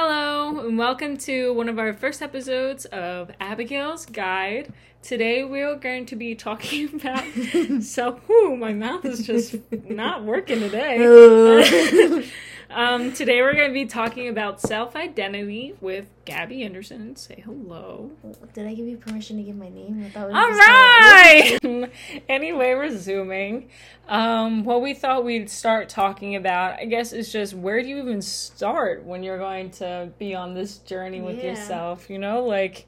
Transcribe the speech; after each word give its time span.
Hello, 0.00 0.60
and 0.60 0.78
welcome 0.78 1.16
to 1.16 1.52
one 1.52 1.68
of 1.68 1.76
our 1.76 1.92
first 1.92 2.22
episodes 2.22 2.84
of 2.84 3.32
Abigail's 3.40 4.06
Guide. 4.06 4.72
Today 5.02 5.42
we're 5.42 5.74
going 5.74 6.06
to 6.06 6.14
be 6.14 6.36
talking 6.36 6.94
about 6.94 7.24
so 7.82 8.20
Whoo, 8.28 8.56
my 8.56 8.72
mouth 8.72 9.04
is 9.04 9.26
just 9.26 9.56
not 9.72 10.22
working 10.22 10.60
today. 10.60 12.24
um, 12.70 13.12
today 13.12 13.40
we're 13.40 13.54
going 13.54 13.68
to 13.68 13.74
be 13.74 13.86
talking 13.86 14.28
about 14.28 14.60
self 14.60 14.94
identity 14.94 15.74
with 15.80 16.06
Gabby 16.24 16.62
Andersen. 16.62 17.16
Say 17.16 17.42
hello. 17.44 18.10
Did 18.52 18.66
I 18.66 18.74
give 18.74 18.86
you 18.86 18.96
permission 18.98 19.36
to 19.38 19.42
give 19.42 19.56
my 19.56 19.68
name? 19.70 20.04
I 20.06 20.10
thought 20.10 20.28
we 20.28 20.34
All 20.34 21.60
gonna- 21.62 21.90
anyway, 22.28 22.72
resuming. 22.72 23.70
Um, 24.08 24.64
what 24.64 24.82
we 24.82 24.94
thought 24.94 25.24
we'd 25.24 25.48
start 25.50 25.88
talking 25.88 26.36
about, 26.36 26.78
I 26.78 26.84
guess, 26.84 27.12
is 27.12 27.32
just 27.32 27.54
where 27.54 27.82
do 27.82 27.88
you 27.88 27.98
even 27.98 28.20
start 28.22 29.04
when 29.04 29.22
you're 29.22 29.38
going 29.38 29.70
to 29.72 30.10
be 30.18 30.34
on 30.34 30.54
this 30.54 30.78
journey 30.78 31.20
with 31.20 31.38
Yeah. 31.38 31.50
yourself? 31.50 32.08
You 32.10 32.18
know, 32.18 32.44
like, 32.44 32.86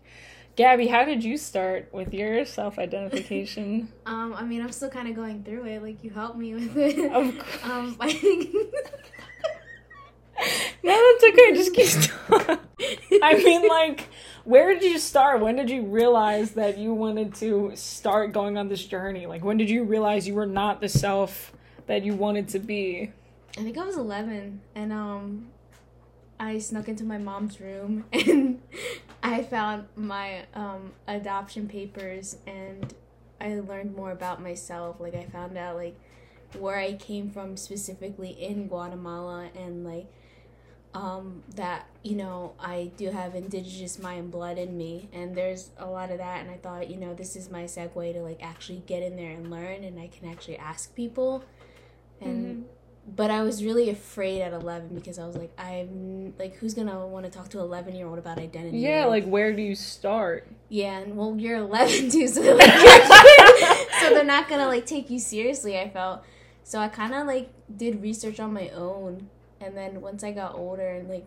Gabby, 0.57 0.89
how 0.89 1.05
did 1.05 1.25
you 1.25 1.37
start 1.39 1.89
with 1.93 2.13
your 2.13 2.45
self 2.45 2.79
identification? 2.79 3.89
Um, 4.05 4.35
I 4.35 4.43
mean, 4.45 4.61
I'm 4.63 4.73
still 4.73 4.91
kind 4.91 5.09
of 5.09 5.17
going 5.17 5.43
through 5.43 5.65
it. 5.65 5.83
Like, 5.83 6.05
you 6.05 6.11
helped 6.11 6.37
me 6.37 6.55
with 6.55 6.77
it. 6.77 7.11
Of 7.13 7.39
course. 7.39 7.59
Um, 7.65 7.97
I 7.99 8.13
think. 8.13 8.55
no, 10.83 11.13
that's 11.13 11.25
okay. 11.33 11.55
Just 11.55 11.75
keep 11.75 12.11
talking. 12.29 12.59
I 13.23 13.35
mean, 13.35 13.69
like, 13.69 14.09
where 14.45 14.73
did 14.73 14.83
you 14.83 14.99
start? 14.99 15.41
When 15.41 15.57
did 15.57 15.71
you 15.71 15.83
realize 15.83 16.53
that 16.53 16.79
you 16.79 16.95
wanted 16.95 17.35
to 17.37 17.73
start 17.75 18.33
going 18.33 18.57
on 18.57 18.69
this 18.69 18.85
journey? 18.85 19.27
Like, 19.27 19.45
when 19.45 19.57
did 19.57 19.69
you 19.69 19.85
realize 19.85 20.27
you 20.27 20.35
were 20.35 20.47
not 20.47 20.81
the 20.81 20.89
self 20.89 21.53
that 21.87 22.03
you 22.03 22.15
wanted 22.15 22.49
to 22.49 22.59
be? 22.59 23.13
I 23.59 23.63
think 23.63 23.77
I 23.77 23.85
was 23.85 23.97
11, 23.97 24.61
and 24.75 24.93
um, 24.93 25.49
I 26.39 26.59
snuck 26.59 26.89
into 26.89 27.05
my 27.05 27.19
mom's 27.19 27.61
room, 27.61 28.05
and 28.13 28.63
I 29.23 29.43
found 29.43 29.87
my 29.97 30.47
um 30.55 30.93
adoption 31.07 31.69
papers, 31.69 32.37
and 32.47 32.95
I 33.41 33.61
learned 33.61 33.95
more 33.95 34.13
about 34.13 34.41
myself. 34.41 35.01
Like, 35.01 35.15
I 35.15 35.25
found 35.25 35.59
out 35.59 35.77
like 35.77 35.97
where 36.59 36.77
I 36.77 36.95
came 36.95 37.31
from 37.31 37.57
specifically 37.57 38.31
in 38.31 38.69
Guatemala, 38.69 39.51
and 39.55 39.85
like 39.85 40.07
um 40.95 41.43
that 41.55 41.87
you 42.03 42.17
know 42.17 42.55
I 42.59 42.91
do 42.97 43.11
have 43.11 43.35
indigenous 43.35 43.99
Mayan 43.99 44.31
blood 44.31 44.59
in 44.59 44.77
me, 44.77 45.09
and 45.13 45.35
there's 45.35 45.71
a 45.79 45.87
lot 45.87 46.11
of 46.11 46.19
that, 46.19 46.41
and 46.41 46.51
I 46.51 46.57
thought 46.57 46.91
you 46.91 46.97
know 46.97 47.15
this 47.15 47.37
is 47.37 47.51
my 47.51 47.65
segue 47.65 48.13
to 48.13 48.21
like 48.21 48.43
actually 48.43 48.83
get 48.87 49.03
in 49.03 49.17
there 49.17 49.31
and 49.31 49.51
learn, 49.51 49.85
and 49.85 49.99
I 50.01 50.09
can 50.09 50.29
actually 50.29 50.59
ask 50.59 50.95
people, 50.95 51.45
and 52.21 52.65
but 53.17 53.31
I 53.31 53.43
was 53.43 53.65
really 53.65 53.91
afraid 53.91 54.41
at 54.41 54.53
11 54.53 54.95
because 54.95 55.19
I 55.19 55.27
was 55.27 55.37
like, 55.37 55.51
I'm 55.59 56.35
like, 56.39 56.57
who's 56.57 56.75
gonna 56.75 57.07
want 57.07 57.25
to 57.25 57.31
talk 57.31 57.49
to 57.51 57.59
an 57.59 57.65
11 57.65 57.95
year 57.95 58.07
old 58.07 58.19
about 58.19 58.39
identity? 58.39 58.79
Yeah, 58.79 59.07
like, 59.07 59.25
where 59.25 59.53
do 59.55 59.63
you 59.63 59.75
start? 59.75 60.47
yeah, 60.69 60.99
and 60.99 61.17
well, 61.17 61.35
you're 61.37 61.57
11 61.57 62.11
too, 62.11 62.29
so 62.29 62.43
they're, 62.43 62.55
like, 62.55 62.71
so 64.01 64.11
they're 64.11 64.25
not 64.25 64.49
gonna 64.49 64.67
like 64.67 64.87
take 64.87 65.11
you 65.11 65.19
seriously. 65.19 65.79
I 65.79 65.89
felt 65.89 66.23
so 66.63 66.79
I 66.79 66.89
kind 66.89 67.15
of 67.15 67.27
like 67.27 67.51
did 67.75 68.03
research 68.03 68.39
on 68.39 68.53
my 68.53 68.69
own, 68.71 69.29
and 69.61 69.77
then 69.77 70.01
once 70.01 70.23
I 70.25 70.33
got 70.33 70.55
older 70.55 70.89
and 70.89 71.09
like. 71.09 71.27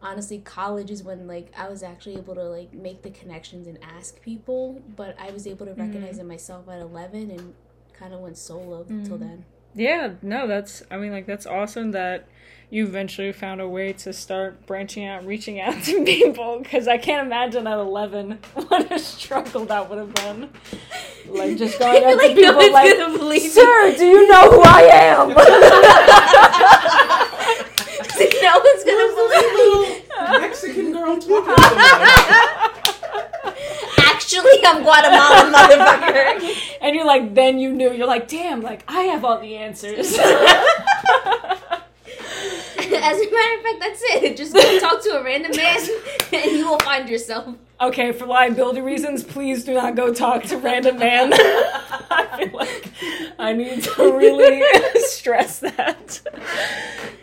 Honestly, 0.00 0.38
college 0.38 0.92
is 0.92 1.02
when 1.02 1.26
like 1.26 1.52
I 1.58 1.68
was 1.68 1.82
actually 1.82 2.18
able 2.18 2.36
to 2.36 2.44
like 2.44 2.72
make 2.72 3.02
the 3.02 3.10
connections 3.10 3.66
and 3.66 3.80
ask 3.82 4.22
people, 4.22 4.80
but 4.94 5.16
I 5.18 5.32
was 5.32 5.44
able 5.44 5.66
to 5.66 5.72
mm. 5.72 5.80
recognize 5.80 6.20
it 6.20 6.24
myself 6.24 6.68
at 6.68 6.78
eleven 6.78 7.32
and 7.32 7.52
kind 7.98 8.14
of 8.14 8.20
went 8.20 8.38
solo 8.38 8.84
till 8.84 9.16
mm. 9.16 9.18
then. 9.18 9.44
Yeah, 9.74 10.14
no, 10.22 10.46
that's, 10.46 10.82
I 10.90 10.96
mean, 10.96 11.12
like, 11.12 11.26
that's 11.26 11.46
awesome 11.46 11.92
that 11.92 12.26
you 12.70 12.84
eventually 12.84 13.32
found 13.32 13.60
a 13.60 13.68
way 13.68 13.92
to 13.92 14.12
start 14.12 14.66
branching 14.66 15.06
out, 15.06 15.24
reaching 15.24 15.60
out 15.60 15.82
to 15.84 16.04
people, 16.04 16.58
because 16.60 16.88
I 16.88 16.98
can't 16.98 17.26
imagine 17.26 17.66
at 17.66 17.78
11 17.78 18.32
what 18.54 18.90
a 18.90 18.98
struggle 18.98 19.64
that 19.66 19.88
would 19.88 19.98
have 19.98 20.14
been. 20.14 20.50
Like, 21.28 21.56
just 21.58 21.78
going 21.80 22.02
to 22.02 22.16
Like, 22.16 22.34
people 22.34 22.52
no 22.54 22.58
like. 22.68 23.40
Sir, 23.40 23.94
do 23.96 24.04
you 24.04 24.26
know 24.26 24.50
who 24.50 24.62
I 24.64 24.80
am? 24.90 25.28
No 28.48 28.58
one's 28.64 28.84
gonna 28.84 29.08
believe 29.14 29.52
me. 29.54 30.02
Mexican 30.40 30.92
girl 30.92 31.18
talking 31.20 31.52
about. 31.52 32.74
Actually, 33.98 34.64
I'm 34.64 34.82
Guatemalan, 34.82 35.52
motherfucker. 35.54 36.78
and 36.80 36.94
you're 36.96 37.06
like, 37.06 37.34
then 37.34 37.58
you 37.58 37.72
knew. 37.72 37.92
You're 37.92 38.06
like, 38.06 38.28
damn, 38.28 38.62
like, 38.62 38.82
I 38.88 39.02
have 39.04 39.24
all 39.24 39.38
the 39.40 39.56
answers. 39.56 40.18
As 42.90 43.20
a 43.20 43.30
matter 43.30 43.58
of 43.58 43.62
fact, 43.62 43.80
that's 43.80 44.02
it. 44.02 44.36
Just 44.36 44.54
go 44.54 44.78
talk 44.80 45.02
to 45.02 45.10
a 45.18 45.22
random 45.22 45.52
man, 45.56 45.78
and 46.32 46.50
you 46.52 46.68
will 46.68 46.78
find 46.80 47.08
yourself. 47.08 47.54
Okay, 47.80 48.12
for 48.12 48.26
liability 48.26 48.80
reasons, 48.80 49.22
please 49.22 49.64
do 49.64 49.74
not 49.74 49.94
go 49.94 50.12
talk 50.12 50.42
to 50.44 50.56
random 50.56 50.98
man. 50.98 51.32
I 51.32 52.26
feel 52.48 52.52
like 52.58 52.90
I 53.38 53.52
need 53.52 53.82
to 53.84 54.16
really 54.16 54.62
stress 55.00 55.58
that. 55.60 56.20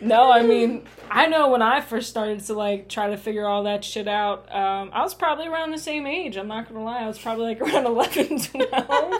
No, 0.00 0.30
I 0.30 0.42
mean, 0.42 0.86
I 1.10 1.26
know 1.26 1.48
when 1.48 1.62
I 1.62 1.80
first 1.80 2.08
started 2.10 2.40
to 2.46 2.54
like 2.54 2.88
try 2.88 3.08
to 3.10 3.16
figure 3.16 3.46
all 3.46 3.64
that 3.64 3.84
shit 3.84 4.08
out, 4.08 4.52
um, 4.54 4.90
I 4.92 5.02
was 5.02 5.14
probably 5.14 5.46
around 5.48 5.70
the 5.72 5.78
same 5.78 6.06
age. 6.06 6.36
I'm 6.36 6.48
not 6.48 6.68
gonna 6.68 6.84
lie, 6.84 7.00
I 7.02 7.06
was 7.06 7.18
probably 7.18 7.46
like 7.46 7.60
around 7.62 7.86
11, 7.86 8.40
12. 8.40 9.14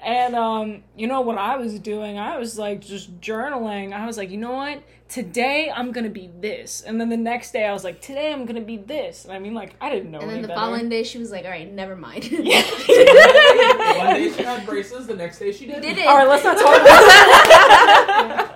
And 0.00 0.36
um, 0.36 0.84
you 0.96 1.08
know 1.08 1.20
what 1.22 1.38
I 1.38 1.56
was 1.56 1.78
doing? 1.80 2.18
I 2.18 2.38
was 2.38 2.56
like 2.58 2.80
just 2.80 3.20
journaling. 3.20 3.92
I 3.92 4.06
was 4.06 4.16
like, 4.16 4.30
you 4.30 4.36
know 4.36 4.52
what? 4.52 4.82
Today 5.08 5.72
I'm 5.74 5.90
gonna 5.90 6.10
be 6.10 6.28
this, 6.40 6.82
and 6.82 7.00
then 7.00 7.08
the 7.08 7.16
next 7.16 7.52
day 7.52 7.64
I 7.64 7.72
was 7.72 7.82
like, 7.82 8.02
today 8.02 8.30
I'm 8.30 8.44
gonna 8.44 8.60
be 8.60 8.76
this. 8.76 9.24
And 9.24 9.32
I 9.32 9.38
mean, 9.38 9.54
like, 9.54 9.74
I 9.80 9.88
didn't 9.88 10.10
know. 10.10 10.18
And 10.18 10.30
any 10.30 10.34
then 10.34 10.42
the 10.42 10.48
better. 10.48 10.60
following 10.60 10.88
day, 10.90 11.02
she 11.02 11.16
was 11.18 11.30
like, 11.30 11.46
"All 11.46 11.50
right, 11.50 11.72
never 11.72 11.96
mind." 11.96 12.24
Yeah. 12.30 12.60
One 12.62 14.14
day 14.14 14.30
she 14.36 14.42
had 14.42 14.66
braces, 14.66 15.06
the 15.06 15.14
next 15.14 15.38
day 15.38 15.50
she 15.50 15.64
didn't. 15.66 15.80
Did 15.82 15.96
it? 15.96 16.06
All 16.06 16.14
right, 16.18 16.28
let's 16.28 16.44
not 16.44 16.58
talk 16.58 16.76
about 16.80 16.84
that. 16.84 18.47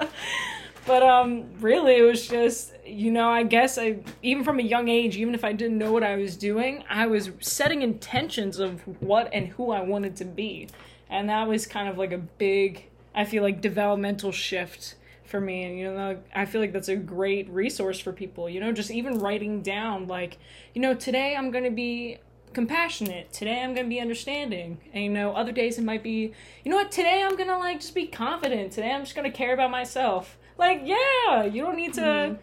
But 0.86 1.02
um, 1.02 1.44
really, 1.60 1.96
it 1.96 2.02
was 2.02 2.26
just 2.26 2.72
you 2.84 3.10
know, 3.10 3.28
I 3.28 3.44
guess 3.44 3.78
I 3.78 3.98
even 4.22 4.44
from 4.44 4.58
a 4.58 4.62
young 4.62 4.88
age, 4.88 5.16
even 5.16 5.34
if 5.34 5.44
I 5.44 5.52
didn't 5.52 5.78
know 5.78 5.92
what 5.92 6.02
I 6.02 6.16
was 6.16 6.36
doing, 6.36 6.84
I 6.88 7.06
was 7.06 7.30
setting 7.40 7.82
intentions 7.82 8.58
of 8.58 8.82
what 9.02 9.30
and 9.32 9.48
who 9.48 9.70
I 9.70 9.80
wanted 9.80 10.16
to 10.16 10.24
be, 10.24 10.68
and 11.08 11.28
that 11.28 11.48
was 11.48 11.66
kind 11.66 11.88
of 11.88 11.98
like 11.98 12.12
a 12.12 12.18
big, 12.18 12.86
I 13.14 13.24
feel 13.24 13.42
like 13.42 13.60
developmental 13.60 14.32
shift 14.32 14.96
for 15.24 15.40
me. 15.40 15.64
And 15.64 15.78
you 15.78 15.84
know 15.92 16.18
i 16.34 16.44
feel 16.44 16.60
like 16.60 16.72
that's 16.72 16.88
a 16.88 16.96
great 16.96 17.48
resource 17.48 17.98
for 17.98 18.12
people 18.12 18.50
you 18.50 18.60
know 18.60 18.70
just 18.70 18.90
even 18.90 19.18
writing 19.18 19.62
down 19.62 20.06
like 20.06 20.36
you 20.74 20.82
know 20.82 20.94
today 20.94 21.34
i'm 21.34 21.50
going 21.50 21.64
to 21.64 21.70
be 21.70 22.18
compassionate. 22.52 23.32
Today 23.32 23.62
i'm 23.62 23.74
to 23.86 23.90
be 23.90 24.00
understanding. 24.00 24.78
And 24.92 25.04
you 25.04 25.10
know 25.10 25.32
other 25.32 25.52
days 25.52 25.78
it 25.78 25.84
might 25.84 26.02
be 26.02 26.32
you 26.64 26.70
know 26.70 26.76
what 26.76 26.92
today 26.92 27.22
i'm 27.24 27.36
to 27.48 27.56
like 27.56 27.80
just 27.80 27.94
be 27.94 28.06
confident. 28.06 28.72
Today 28.72 28.92
i'm 28.92 29.02
just 29.02 29.14
to 29.30 29.36
care 29.36 29.54
about 29.54 29.70
myself 29.70 30.36
like 30.58 30.82
yeah 30.84 31.44
you 31.44 31.62
don't 31.62 31.76
need 31.76 31.94
to 31.94 32.36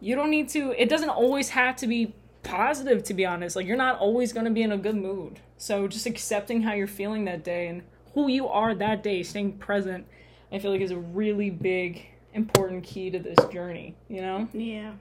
you 0.00 0.14
don't 0.14 0.30
need 0.30 0.48
to 0.48 0.72
it 0.80 0.88
doesn't 0.88 1.08
always 1.08 1.50
have 1.50 1.76
to 1.76 1.86
be 1.86 2.14
positive 2.42 3.02
to 3.04 3.14
be 3.14 3.24
honest 3.24 3.54
like 3.54 3.66
you're 3.66 3.76
not 3.76 3.98
always 3.98 4.32
going 4.32 4.44
to 4.44 4.50
be 4.50 4.62
in 4.62 4.72
a 4.72 4.76
good 4.76 4.96
mood 4.96 5.38
so 5.56 5.86
just 5.86 6.06
accepting 6.06 6.62
how 6.62 6.72
you're 6.72 6.86
feeling 6.86 7.24
that 7.24 7.44
day 7.44 7.68
and 7.68 7.82
who 8.14 8.28
you 8.28 8.48
are 8.48 8.74
that 8.74 9.02
day 9.02 9.22
staying 9.22 9.56
present 9.58 10.04
i 10.50 10.58
feel 10.58 10.72
like 10.72 10.80
is 10.80 10.90
a 10.90 10.98
really 10.98 11.50
big 11.50 12.04
important 12.34 12.82
key 12.82 13.10
to 13.10 13.18
this 13.18 13.38
journey 13.52 13.94
you 14.08 14.20
know 14.20 14.48
yeah. 14.52 14.92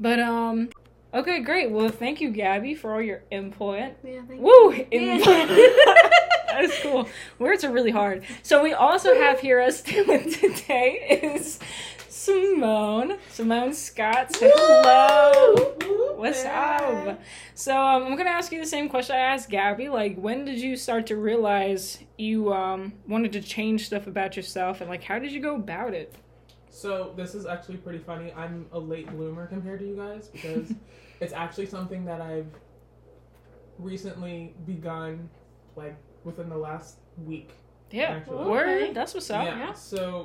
but 0.00 0.18
um 0.18 0.68
okay 1.14 1.38
great 1.40 1.70
well 1.70 1.88
thank 1.88 2.20
you 2.20 2.30
gabby 2.30 2.74
for 2.74 2.92
all 2.92 3.02
your 3.02 3.22
input 3.30 3.92
Yeah. 4.02 4.22
Thank 4.26 4.40
Woo! 4.40 4.74
Yeah. 4.90 6.08
Input. 6.58 6.70
That's 6.70 6.82
cool. 6.82 7.08
Words 7.38 7.64
are 7.64 7.72
really 7.72 7.90
hard. 7.90 8.24
So 8.42 8.62
we 8.62 8.72
also 8.72 9.14
have 9.14 9.40
here 9.40 9.60
us 9.60 9.82
today 9.82 11.20
is 11.22 11.58
Simone. 12.08 13.18
Simone 13.30 13.72
Scott. 13.72 14.34
Say 14.36 14.52
hello. 14.54 15.74
What's 16.16 16.44
up? 16.44 17.20
So 17.54 17.76
um, 17.76 18.04
I'm 18.04 18.16
gonna 18.16 18.30
ask 18.30 18.52
you 18.52 18.60
the 18.60 18.66
same 18.66 18.88
question 18.88 19.16
I 19.16 19.20
asked 19.20 19.50
Gabby. 19.50 19.88
Like, 19.88 20.16
when 20.16 20.44
did 20.44 20.60
you 20.60 20.76
start 20.76 21.06
to 21.08 21.16
realize 21.16 21.98
you 22.18 22.52
um, 22.52 22.92
wanted 23.08 23.32
to 23.32 23.40
change 23.40 23.86
stuff 23.86 24.06
about 24.06 24.36
yourself, 24.36 24.80
and 24.80 24.88
like, 24.88 25.02
how 25.02 25.18
did 25.18 25.32
you 25.32 25.40
go 25.40 25.56
about 25.56 25.94
it? 25.94 26.14
So 26.70 27.12
this 27.16 27.34
is 27.34 27.44
actually 27.44 27.78
pretty 27.78 27.98
funny. 27.98 28.32
I'm 28.34 28.66
a 28.72 28.78
late 28.78 29.10
bloomer 29.10 29.46
compared 29.46 29.80
to 29.80 29.86
you 29.86 29.96
guys 29.96 30.28
because 30.28 30.72
it's 31.20 31.32
actually 31.32 31.66
something 31.66 32.04
that 32.04 32.20
I've 32.20 32.46
recently 33.78 34.54
begun, 34.64 35.28
like 35.76 35.96
within 36.24 36.48
the 36.48 36.56
last 36.56 36.96
week. 37.24 37.50
Yeah, 37.90 38.04
Actually. 38.12 38.48
word. 38.50 38.82
Okay. 38.82 38.92
That's 38.92 39.12
what's 39.14 39.30
up. 39.30 39.44
Yeah. 39.44 39.72
So, 39.74 40.24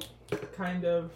kind 0.55 0.85
of, 0.85 1.11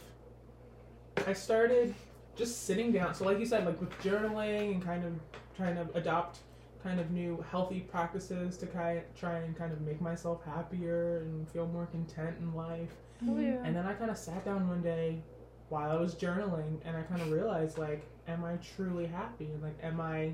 I 1.25 1.33
started 1.33 1.93
just 2.35 2.65
sitting 2.65 2.91
down. 2.91 3.13
So, 3.13 3.25
like 3.25 3.39
you 3.39 3.45
said, 3.45 3.65
like 3.65 3.79
with 3.79 3.91
journaling 3.99 4.73
and 4.73 4.83
kind 4.83 5.05
of 5.05 5.13
trying 5.55 5.75
to 5.75 5.87
adopt 5.93 6.39
kind 6.83 6.99
of 6.99 7.11
new 7.11 7.43
healthy 7.51 7.81
practices 7.81 8.57
to 8.57 8.65
kind 8.65 9.01
try 9.15 9.37
and 9.37 9.55
kind 9.55 9.71
of 9.71 9.81
make 9.81 10.01
myself 10.01 10.43
happier 10.43 11.19
and 11.19 11.47
feel 11.49 11.67
more 11.67 11.85
content 11.85 12.35
in 12.39 12.53
life. 12.53 12.89
Oh, 13.29 13.37
yeah. 13.37 13.57
And 13.63 13.75
then 13.75 13.85
I 13.85 13.93
kind 13.93 14.09
of 14.11 14.17
sat 14.17 14.43
down 14.43 14.67
one 14.67 14.81
day 14.81 15.21
while 15.69 15.91
I 15.91 15.95
was 16.01 16.15
journaling, 16.15 16.79
and 16.83 16.97
I 16.97 17.03
kind 17.03 17.21
of 17.21 17.31
realized 17.31 17.77
like, 17.77 18.03
am 18.27 18.43
I 18.43 18.55
truly 18.75 19.05
happy? 19.05 19.45
And 19.45 19.61
like, 19.63 19.77
am 19.81 20.01
I 20.01 20.33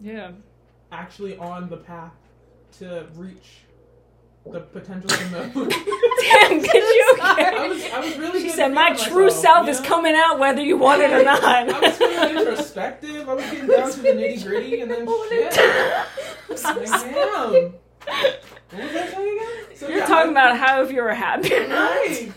Yeah. 0.00 0.32
actually 0.92 1.36
on 1.38 1.68
the 1.68 1.78
path 1.78 2.12
to 2.78 3.06
reach 3.14 3.66
the 4.52 4.60
potential 4.60 5.08
to 5.08 5.30
know? 5.30 5.40
Damn, 5.54 6.60
did 6.62 6.74
you? 6.74 7.16
I 7.20 7.68
was, 7.68 7.84
I 7.84 8.00
was 8.00 8.16
really. 8.16 8.42
She 8.42 8.50
said, 8.50 8.72
"My 8.72 8.94
true 8.94 9.24
myself, 9.24 9.42
self 9.42 9.66
you 9.66 9.72
is 9.72 9.80
coming 9.80 10.14
out 10.16 10.38
whether 10.38 10.62
you 10.62 10.76
want 10.76 11.02
it 11.02 11.12
or 11.12 11.24
not." 11.24 11.42
I 11.42 11.80
was 11.80 11.96
feeling 11.96 12.38
introspective. 12.38 13.28
I 13.28 13.34
was 13.34 13.44
getting 13.44 13.66
down 13.66 13.90
to 13.90 14.00
the 14.00 14.08
nitty 14.08 14.44
gritty, 14.44 14.80
and 14.80 14.90
then 14.90 15.06
shit. 15.28 15.56
Like, 16.64 16.84
damn. 16.86 17.74
What 18.70 18.82
was 18.82 18.96
I 18.96 19.06
saying 19.06 19.38
again? 19.38 19.76
So, 19.76 19.88
You're 19.88 19.98
yeah, 19.98 20.06
talking 20.06 20.30
about 20.30 20.56
how 20.56 20.82
if 20.82 20.90
you 20.90 21.02
were 21.02 21.14
happy. 21.14 21.54
Right. 21.54 22.32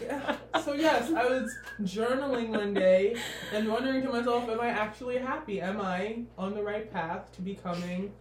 So 0.64 0.74
yes, 0.74 1.12
I 1.12 1.26
was 1.26 1.56
journaling 1.84 2.50
one 2.50 2.74
day 2.74 3.16
and 3.54 3.68
wondering 3.68 4.04
to 4.04 4.10
myself, 4.10 4.50
am 4.50 4.60
I 4.60 4.68
actually 4.68 5.18
happy? 5.18 5.62
Am 5.62 5.80
I 5.80 6.24
on 6.38 6.54
the 6.54 6.62
right 6.62 6.92
path 6.92 7.32
to 7.34 7.42
becoming 7.42 8.12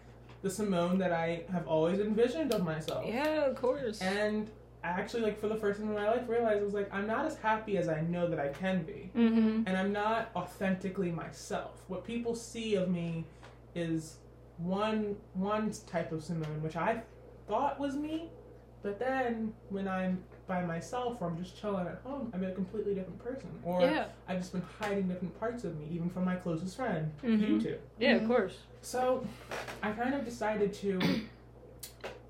the 0.42 0.50
Simone 0.50 0.98
that 0.98 1.12
I 1.12 1.42
have 1.52 1.66
always 1.66 1.98
envisioned 1.98 2.52
of 2.52 2.62
myself? 2.64 3.04
Yeah, 3.06 3.44
of 3.46 3.56
course. 3.56 4.00
And 4.00 4.48
I 4.84 4.88
actually, 4.88 5.22
like, 5.22 5.40
for 5.40 5.48
the 5.48 5.56
first 5.56 5.80
time 5.80 5.88
in 5.88 5.94
my 5.94 6.08
life, 6.08 6.28
realized 6.28 6.60
I 6.60 6.64
was 6.64 6.74
like, 6.74 6.92
I'm 6.94 7.06
not 7.06 7.24
as 7.26 7.36
happy 7.36 7.76
as 7.78 7.88
I 7.88 8.00
know 8.02 8.28
that 8.28 8.38
I 8.38 8.48
can 8.48 8.82
be, 8.84 9.10
Mm-hmm. 9.16 9.64
and 9.66 9.76
I'm 9.76 9.92
not 9.92 10.30
authentically 10.36 11.10
myself. 11.10 11.82
What 11.88 12.04
people 12.04 12.34
see 12.36 12.76
of 12.76 12.88
me 12.88 13.24
is 13.74 14.16
one 14.58 15.16
one 15.34 15.72
type 15.86 16.12
of 16.12 16.22
Simone, 16.24 16.62
which 16.62 16.76
I 16.76 17.02
thought 17.48 17.78
was 17.80 17.96
me, 17.96 18.30
but 18.82 18.98
then 18.98 19.52
when 19.70 19.86
I'm 19.88 20.22
by 20.46 20.62
myself 20.64 21.18
or 21.20 21.28
I'm 21.28 21.36
just 21.36 21.60
chilling 21.60 21.86
at 21.86 22.00
home, 22.04 22.30
I'm 22.34 22.42
a 22.44 22.50
completely 22.52 22.94
different 22.94 23.22
person. 23.22 23.50
Or 23.62 23.80
Yeah. 23.82 24.06
I've 24.26 24.38
just 24.38 24.52
been 24.52 24.62
hiding 24.80 25.06
different 25.08 25.38
parts 25.38 25.64
of 25.64 25.78
me, 25.78 25.86
even 25.90 26.08
from 26.08 26.24
my 26.24 26.36
closest 26.36 26.76
friend, 26.76 27.10
you 27.22 27.30
Mhm. 27.36 27.62
two. 27.62 27.78
Yeah, 27.98 28.12
of 28.16 28.26
course. 28.26 28.56
So 28.80 29.26
I 29.82 29.92
kind 29.92 30.14
of 30.14 30.24
decided 30.24 30.72
to 30.74 30.98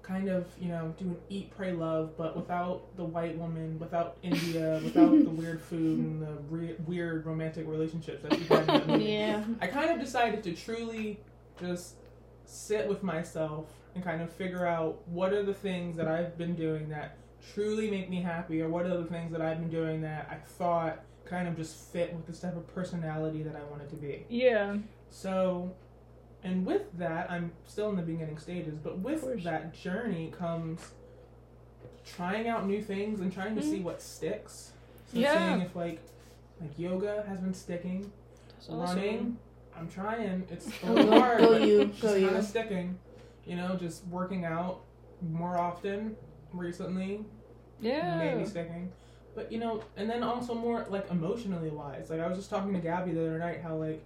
kind 0.02 0.28
of, 0.30 0.46
you 0.58 0.68
know, 0.68 0.94
do 0.98 1.04
an 1.04 1.16
eat, 1.28 1.50
pray, 1.54 1.70
love, 1.72 2.16
but 2.16 2.34
without 2.34 2.96
the 2.96 3.04
white 3.04 3.36
woman, 3.36 3.78
without 3.78 4.16
India, 4.22 4.80
without 4.84 5.10
the 5.22 5.28
weird 5.30 5.60
food 5.60 5.98
and 5.98 6.22
the 6.22 6.32
re- 6.48 6.76
weird 6.86 7.26
romantic 7.26 7.68
relationships 7.68 8.22
that 8.22 8.38
you 8.38 8.44
had 8.46 8.60
in 8.82 8.86
that. 8.88 9.00
Yeah. 9.02 9.44
I 9.60 9.66
kind 9.66 9.90
of 9.90 10.00
decided 10.00 10.42
to 10.44 10.54
truly 10.54 11.20
just 11.60 11.96
sit 12.46 12.88
with 12.88 13.02
myself 13.02 13.66
and 13.98 14.04
kind 14.04 14.22
of 14.22 14.30
figure 14.32 14.64
out 14.64 15.06
what 15.08 15.32
are 15.32 15.42
the 15.42 15.52
things 15.54 15.96
that 15.96 16.06
I've 16.06 16.38
been 16.38 16.54
doing 16.54 16.88
that 16.90 17.16
truly 17.54 17.90
make 17.90 18.08
me 18.08 18.22
happy, 18.22 18.62
or 18.62 18.68
what 18.68 18.86
are 18.86 18.96
the 18.96 19.04
things 19.04 19.32
that 19.32 19.40
I've 19.42 19.58
been 19.58 19.70
doing 19.70 20.02
that 20.02 20.28
I 20.30 20.36
thought 20.36 21.00
kind 21.24 21.48
of 21.48 21.56
just 21.56 21.92
fit 21.92 22.14
with 22.14 22.26
this 22.26 22.38
type 22.40 22.56
of 22.56 22.66
personality 22.74 23.42
that 23.42 23.56
I 23.56 23.62
wanted 23.70 23.90
to 23.90 23.96
be. 23.96 24.24
Yeah. 24.28 24.76
So, 25.10 25.74
and 26.44 26.64
with 26.64 26.82
that, 26.98 27.30
I'm 27.30 27.50
still 27.66 27.90
in 27.90 27.96
the 27.96 28.02
beginning 28.02 28.38
stages, 28.38 28.74
but 28.82 28.98
with 29.00 29.42
that 29.44 29.74
journey 29.74 30.32
comes 30.36 30.92
trying 32.06 32.48
out 32.48 32.66
new 32.66 32.80
things 32.82 33.20
and 33.20 33.32
trying 33.32 33.54
to 33.56 33.60
Mhm. 33.60 33.70
see 33.70 33.80
what 33.80 34.00
sticks. 34.00 34.72
So 35.12 35.18
Yeah. 35.18 35.48
seeing 35.56 35.62
if 35.62 35.74
like 35.74 36.00
like 36.60 36.76
yoga 36.76 37.22
has 37.28 37.38
been 37.40 37.54
sticking, 37.54 38.10
That's 38.48 38.68
awesome. 38.68 38.96
running, 38.98 39.38
I'm 39.76 39.88
trying. 39.88 40.44
It's 40.50 40.66
a 40.82 40.86
Go- 40.86 40.92
little 40.92 41.20
hard, 41.20 41.38
go 41.38 41.52
but 41.52 41.62
you, 41.62 41.80
it's 41.82 42.00
go 42.02 42.14
you. 42.14 42.26
kind 42.26 42.38
of 42.38 42.44
sticking. 42.44 42.98
You 43.48 43.56
know, 43.56 43.76
just 43.76 44.06
working 44.06 44.44
out 44.44 44.80
more 45.22 45.56
often 45.58 46.16
recently, 46.52 47.24
Yeah. 47.80 48.18
maybe 48.18 48.44
sticking. 48.48 48.92
But 49.34 49.50
you 49.50 49.58
know, 49.58 49.82
and 49.96 50.08
then 50.10 50.22
also 50.22 50.54
more 50.54 50.84
like 50.90 51.10
emotionally 51.10 51.70
wise. 51.70 52.10
Like 52.10 52.20
I 52.20 52.28
was 52.28 52.36
just 52.36 52.50
talking 52.50 52.72
to 52.74 52.78
Gabby 52.80 53.12
the 53.12 53.20
other 53.26 53.38
night 53.38 53.60
how 53.62 53.76
like 53.76 54.04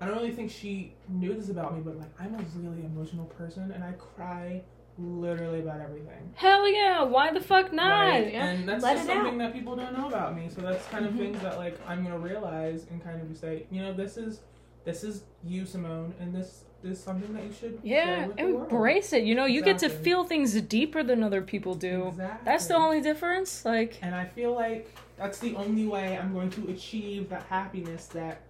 I 0.00 0.06
don't 0.06 0.16
really 0.16 0.32
think 0.32 0.50
she 0.50 0.94
knew 1.08 1.34
this 1.34 1.50
about 1.50 1.74
me, 1.74 1.82
but 1.84 1.98
like 1.98 2.08
I'm 2.18 2.34
a 2.34 2.42
really 2.58 2.84
emotional 2.84 3.26
person 3.26 3.70
and 3.72 3.82
I 3.84 3.92
cry 3.92 4.62
literally 4.98 5.60
about 5.60 5.80
everything. 5.80 6.32
Hell 6.34 6.68
yeah! 6.70 7.02
Why 7.02 7.32
the 7.32 7.40
fuck 7.40 7.72
not? 7.72 7.88
Right? 7.90 8.32
yeah. 8.32 8.46
And 8.48 8.68
that's 8.68 8.82
Let 8.82 8.96
just 8.96 9.08
it 9.08 9.12
something 9.12 9.38
that 9.38 9.52
people 9.52 9.76
don't 9.76 9.96
know 9.96 10.08
about 10.08 10.36
me. 10.36 10.48
So 10.48 10.60
that's 10.60 10.86
kind 10.86 11.06
of 11.06 11.12
Mhm. 11.14 11.18
things 11.18 11.42
that 11.42 11.58
like 11.58 11.78
I'm 11.86 12.02
gonna 12.02 12.18
realize 12.18 12.86
and 12.90 13.02
kind 13.02 13.20
of 13.20 13.28
just 13.28 13.40
say, 13.40 13.66
you 13.70 13.82
know, 13.82 13.92
this 13.92 14.16
is 14.16 14.40
this 14.84 15.04
is 15.04 15.24
you, 15.44 15.64
Simone, 15.66 16.14
and 16.20 16.34
this 16.34 16.64
is 16.82 17.02
something 17.02 17.32
that 17.34 17.44
you 17.44 17.52
should 17.52 17.78
Yeah, 17.82 18.04
share 18.04 18.26
with 18.28 18.36
the 18.36 18.44
world. 18.44 18.72
embrace 18.72 19.12
it. 19.12 19.24
You 19.24 19.34
know, 19.34 19.44
you 19.46 19.62
get 19.62 19.78
to 19.78 19.88
feel 19.88 20.24
things 20.24 20.60
deeper 20.62 21.02
than 21.02 21.22
other 21.22 21.42
people 21.42 21.74
do. 21.74 22.08
Exactly. 22.08 22.44
That's 22.44 22.66
the 22.66 22.76
only 22.76 23.00
difference. 23.00 23.64
Like, 23.64 23.98
And 24.02 24.14
I 24.14 24.24
feel 24.24 24.54
like 24.54 24.94
that's 25.16 25.38
the 25.38 25.54
only 25.56 25.86
way 25.86 26.16
I'm 26.16 26.32
going 26.32 26.50
to 26.50 26.68
achieve 26.70 27.28
that 27.30 27.42
happiness 27.44 28.06
that 28.08 28.42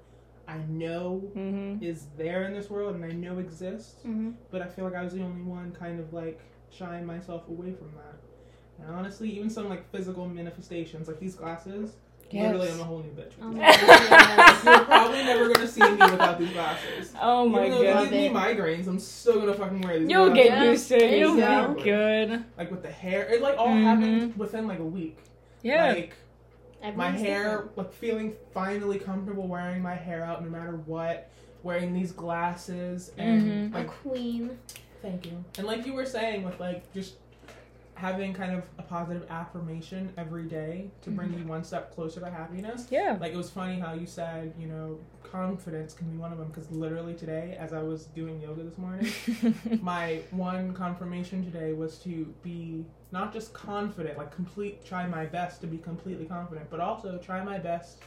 I 0.46 0.58
know 0.68 1.22
mm-hmm. 1.36 1.82
is 1.82 2.06
there 2.16 2.44
in 2.44 2.54
this 2.54 2.70
world 2.70 2.94
and 2.94 3.04
I 3.04 3.12
know 3.12 3.38
exists. 3.38 4.00
Mm-hmm. 4.00 4.30
But 4.50 4.62
I 4.62 4.66
feel 4.68 4.84
like 4.84 4.94
I 4.94 5.02
was 5.02 5.12
the 5.12 5.22
only 5.22 5.42
one 5.42 5.72
kind 5.72 6.00
of 6.00 6.12
like 6.12 6.40
shying 6.70 7.04
myself 7.06 7.48
away 7.48 7.72
from 7.72 7.92
that. 7.96 8.16
And 8.78 8.94
honestly, 8.94 9.30
even 9.30 9.50
some 9.50 9.68
like 9.68 9.90
physical 9.90 10.26
manifestations, 10.26 11.08
like 11.08 11.20
these 11.20 11.34
glasses, 11.34 11.96
literally 12.32 12.66
Yes. 12.66 12.74
I'm 12.74 12.80
a 12.80 12.84
whole 12.84 12.98
new 12.98 13.10
bitch. 13.10 13.32
Oh 13.42 13.50
You're 14.70 14.84
probably 14.84 15.24
never 15.24 15.48
gonna 15.52 15.66
see 15.66 15.80
me 15.82 15.90
without 15.92 16.38
these 16.38 16.50
glasses. 16.50 17.12
oh 17.20 17.48
my 17.48 17.60
Even 17.66 17.70
though 17.70 17.78
they 17.82 17.92
god. 17.92 18.02
give 18.04 18.12
me 18.12 18.28
migraines, 18.30 18.86
I'm 18.86 18.98
still 18.98 19.40
gonna 19.40 19.54
fucking 19.54 19.80
wear 19.80 19.98
these. 19.98 20.08
You'll 20.10 20.30
glasses. 20.30 20.50
get 20.50 20.64
used 20.66 20.88
to 20.88 20.96
it. 20.96 21.00
There 21.00 21.18
You'll 21.18 21.74
be 21.74 21.82
good. 21.82 22.44
like 22.58 22.70
with 22.70 22.82
the 22.82 22.90
hair. 22.90 23.26
It 23.32 23.42
like 23.42 23.58
all 23.58 23.68
Mhm. 23.68 23.82
happened 23.82 24.36
within 24.36 24.66
like 24.68 24.78
a 24.78 24.84
week. 24.84 25.18
Yeah. 25.62 25.92
Like 25.92 26.16
my 26.96 27.10
hair, 27.10 27.68
like 27.76 27.92
feeling 27.92 28.34
finally 28.54 28.98
comfortable 28.98 29.46
wearing 29.46 29.82
my 29.82 29.94
hair 29.94 30.24
out 30.24 30.42
no 30.42 30.50
matter 30.50 30.76
what. 30.86 31.30
Wearing 31.62 31.92
these 31.92 32.12
glasses 32.12 33.12
and 33.18 33.72
Mhm. 33.74 33.80
A 33.80 33.84
queen. 33.84 34.58
thank 35.02 35.26
you. 35.26 35.44
And 35.58 35.66
like 35.66 35.84
you 35.86 35.92
were 35.94 36.06
saying 36.06 36.42
with 36.42 36.58
like 36.60 36.90
just 36.94 37.14
having 38.00 38.32
kind 38.32 38.56
of 38.56 38.64
a 38.78 38.82
positive 38.82 39.26
affirmation 39.28 40.10
every 40.16 40.44
day 40.44 40.90
to 41.02 41.10
bring 41.10 41.28
mm-hmm. 41.28 41.42
you 41.42 41.46
one 41.46 41.62
step 41.62 41.94
closer 41.94 42.18
to 42.20 42.30
happiness. 42.30 42.86
yeah. 42.90 43.18
Like 43.20 43.34
it 43.34 43.36
was 43.36 43.50
funny 43.50 43.78
how 43.78 43.92
you 43.92 44.06
said, 44.06 44.54
you 44.58 44.68
know, 44.68 44.98
confidence 45.22 45.92
can 45.92 46.08
be 46.08 46.16
one 46.16 46.32
of 46.32 46.38
them 46.38 46.48
because 46.48 46.70
literally 46.70 47.12
today, 47.12 47.58
as 47.60 47.74
I 47.74 47.82
was 47.82 48.06
doing 48.06 48.40
yoga 48.40 48.62
this 48.62 48.78
morning, 48.78 49.12
my 49.82 50.22
one 50.30 50.72
confirmation 50.72 51.44
today 51.44 51.74
was 51.74 51.98
to 51.98 52.24
be 52.42 52.86
not 53.12 53.34
just 53.34 53.52
confident, 53.52 54.16
like 54.16 54.34
complete, 54.34 54.82
try 54.82 55.06
my 55.06 55.26
best 55.26 55.60
to 55.60 55.66
be 55.66 55.76
completely 55.76 56.24
confident, 56.24 56.70
but 56.70 56.80
also 56.80 57.18
try 57.18 57.44
my 57.44 57.58
best 57.58 57.98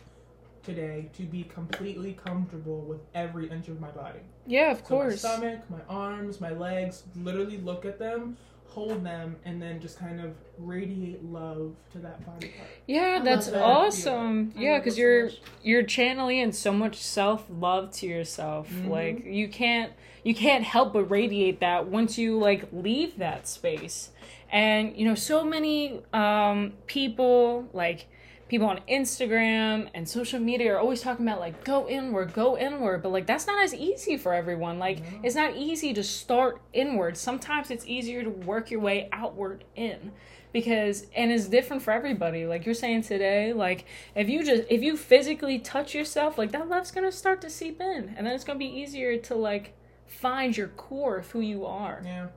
today 0.64 1.10
to 1.14 1.24
be 1.24 1.44
completely 1.44 2.14
comfortable 2.14 2.82
with 2.82 3.02
every 3.14 3.48
inch 3.50 3.68
of 3.68 3.80
my 3.80 3.92
body. 3.92 4.22
yeah, 4.48 4.72
of 4.72 4.84
So 4.88 4.98
my 4.98 5.16
stomach, 5.16 5.70
my 5.70 5.82
arms, 5.88 6.42
my 6.42 6.52
legs, 6.52 7.04
literally 7.16 7.58
look 7.58 7.86
at 7.86 8.00
them, 8.00 8.38
hold 8.74 9.04
them, 9.06 9.36
and 9.46 9.62
then 9.62 9.80
just 9.80 10.00
kind 10.00 10.20
of 10.20 10.34
radiate 10.58 11.24
love 11.24 11.76
to 11.92 12.00
that 12.00 12.26
body 12.26 12.48
part. 12.58 12.70
Yeah, 12.88 13.20
I 13.22 13.24
that's 13.24 13.48
that. 13.48 13.62
awesome. 13.62 14.52
Yeah, 14.56 14.80
because 14.80 14.98
you're 14.98 15.26
much. 15.26 15.42
you're 15.62 15.84
channeling 15.84 16.40
in 16.40 16.52
so 16.52 16.74
much 16.74 16.98
self 16.98 17.46
love 17.50 17.92
to 17.98 18.08
yourself. 18.08 18.70
Mhm. 18.72 18.90
Like 18.90 19.26
you 19.26 19.48
can't 19.48 19.94
you 20.24 20.34
can't 20.34 20.64
help 20.64 20.94
but 20.94 21.04
radiate 21.06 21.60
that 21.60 21.88
once 21.88 22.18
you 22.18 22.40
like 22.40 22.68
leave 22.72 23.18
that 23.20 23.48
space. 23.48 24.10
And 24.52 24.96
you 24.98 25.06
know, 25.06 25.16
so 25.16 25.44
many 25.44 26.02
um, 26.14 26.74
people 26.88 27.68
like 27.74 28.08
people 28.54 28.68
on 28.68 28.80
Instagram 28.88 29.90
and 29.96 30.08
social 30.08 30.40
media 30.40 30.76
are 30.76 30.78
always 30.78 31.02
talking 31.02 31.28
about 31.28 31.40
like 31.40 31.64
go 31.64 31.90
inward, 31.90 32.34
go 32.34 32.56
inward, 32.56 33.02
but 33.02 33.12
like 33.12 33.26
that's 33.26 33.48
not 33.48 33.64
as 33.64 33.74
easy 33.74 34.16
for 34.16 34.32
everyone. 34.32 34.78
Like 34.78 35.00
No. 35.00 35.22
it's 35.24 35.34
not 35.34 35.56
easy 35.58 35.92
to 35.96 36.04
start 36.04 36.62
inward. 36.72 37.18
Sometimes 37.18 37.72
it's 37.72 37.84
easier 37.88 38.22
to 38.22 38.30
work 38.30 38.70
your 38.70 38.80
way 38.80 39.10
outward 39.12 39.64
in 39.76 40.12
because 40.52 41.08
and 41.16 41.32
it's 41.32 41.48
different 41.48 41.82
for 41.82 41.90
everybody 41.92 42.46
like 42.46 42.64
you're 42.64 42.76
saying 42.76 43.02
today 43.02 43.54
like 43.54 43.86
if 44.14 44.30
you 44.30 44.46
just 44.46 44.62
if 44.70 44.84
you 44.84 44.96
physically 44.96 45.58
touch 45.58 45.96
yourself 45.96 46.38
like 46.38 46.52
that 46.52 46.70
love's 46.70 46.92
gonna 46.92 47.12
start 47.12 47.42
to 47.42 47.50
seep 47.50 47.82
in 47.82 48.14
and 48.16 48.28
then 48.28 48.36
it's 48.36 48.44
gonna 48.44 48.60
be 48.60 48.68
easier 48.68 49.18
to 49.18 49.34
like 49.34 49.74
find 50.06 50.56
your 50.56 50.68
core 50.68 51.18
of 51.18 51.32
who 51.32 51.40
you 51.40 51.66
are 51.66 52.04
Yeah. 52.06 52.28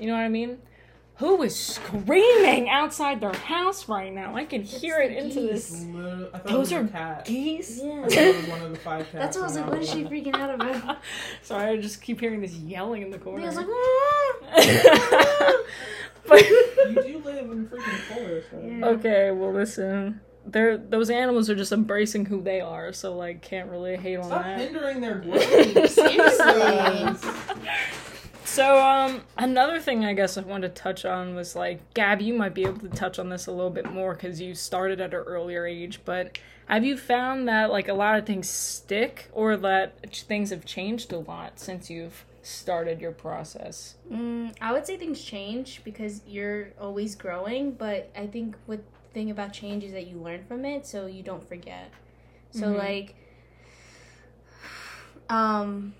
you 0.00 0.06
know 0.06 0.14
what 0.14 0.20
i 0.22 0.28
mean 0.30 0.56
who 1.18 1.42
is 1.42 1.54
screaming 1.56 2.68
outside 2.68 3.20
their 3.20 3.32
house 3.34 3.88
right 3.88 4.12
now 4.14 4.34
i 4.36 4.44
can 4.44 4.62
hear 4.62 4.98
it 5.00 5.12
into 5.16 5.40
this 5.40 5.70
literally, 5.84 6.26
I 6.32 6.38
thought 6.38 6.46
Those 6.52 6.72
are 6.72 6.80
a 6.80 6.88
cat. 6.88 7.24
geese 7.24 7.80
I 7.80 7.84
Yeah. 7.84 8.02
thought 8.02 8.12
it 8.12 8.36
was 8.36 8.46
one 8.48 8.62
of 8.62 8.70
the 8.70 8.78
five 8.78 9.00
cats. 9.10 9.12
That's 9.14 9.36
what 9.36 9.42
I 9.42 9.46
was 9.46 9.56
like, 9.56 9.66
what 9.70 9.78
is 9.82 9.90
she 9.90 10.04
freaking 10.04 10.34
out 10.34 10.54
about? 10.54 10.98
sorry 11.42 11.70
i 11.70 11.76
just 11.76 12.00
keep 12.02 12.20
hearing 12.20 12.40
this 12.40 12.54
yelling 12.54 13.02
in 13.02 13.10
the 13.10 13.18
corner. 13.18 13.48
I 13.48 13.52
corner 13.54 13.66
was 14.52 14.66
like, 14.66 15.54
but 16.28 16.48
You 16.48 17.02
do 17.02 17.22
live 17.24 17.50
in 17.50 17.66
freaking 17.68 17.98
forest, 18.14 18.48
right? 18.52 18.64
Yeah. 18.64 18.86
Okay, 18.86 19.30
well 19.30 19.52
listen. 19.52 20.20
They're 20.46 20.78
those 20.78 21.10
animals 21.10 21.50
are 21.50 21.54
just 21.54 21.72
embracing 21.72 22.24
who 22.26 22.40
they 22.42 22.60
are, 22.60 22.92
so 22.92 23.14
like 23.16 23.42
can't 23.42 23.68
really 23.70 23.96
hate 23.96 24.16
on 24.16 24.30
that. 24.30 24.58
Stop 24.58 24.58
hindering 24.58 25.00
their 25.00 25.16
growth. 25.16 25.90
Seriously. 25.90 27.32
So, 28.50 28.78
um, 28.84 29.22
another 29.36 29.78
thing 29.78 30.04
I 30.04 30.14
guess 30.14 30.36
I 30.36 30.40
wanted 30.40 30.74
to 30.74 30.82
touch 30.82 31.04
on 31.04 31.34
was 31.36 31.54
like, 31.54 31.94
Gab, 31.94 32.20
you 32.20 32.34
might 32.34 32.54
be 32.54 32.62
able 32.62 32.80
to 32.80 32.88
touch 32.88 33.18
on 33.18 33.28
this 33.28 33.46
a 33.46 33.52
little 33.52 33.70
bit 33.70 33.92
more 33.92 34.14
because 34.14 34.40
you 34.40 34.54
started 34.54 35.00
at 35.00 35.14
an 35.14 35.20
earlier 35.20 35.64
age, 35.66 36.00
but 36.04 36.38
have 36.66 36.84
you 36.84 36.96
found 36.96 37.46
that 37.46 37.70
like 37.70 37.86
a 37.88 37.92
lot 37.94 38.18
of 38.18 38.26
things 38.26 38.48
stick 38.48 39.28
or 39.32 39.56
that 39.58 40.12
things 40.12 40.50
have 40.50 40.64
changed 40.64 41.12
a 41.12 41.18
lot 41.18 41.60
since 41.60 41.88
you've 41.88 42.24
started 42.42 43.00
your 43.00 43.12
process? 43.12 43.94
Mm, 44.12 44.54
I 44.60 44.72
would 44.72 44.86
say 44.86 44.96
things 44.96 45.22
change 45.22 45.82
because 45.84 46.22
you're 46.26 46.70
always 46.80 47.14
growing, 47.14 47.72
but 47.72 48.10
I 48.16 48.26
think 48.26 48.56
what 48.66 48.80
thing 49.14 49.30
about 49.30 49.52
change 49.52 49.84
is 49.84 49.92
that 49.92 50.08
you 50.08 50.16
learn 50.16 50.42
from 50.48 50.64
it 50.64 50.84
so 50.84 51.06
you 51.06 51.22
don't 51.22 51.46
forget. 51.46 51.90
So 52.50 52.66
Mhm. 52.66 52.78
like 52.78 53.14
um 55.30 55.94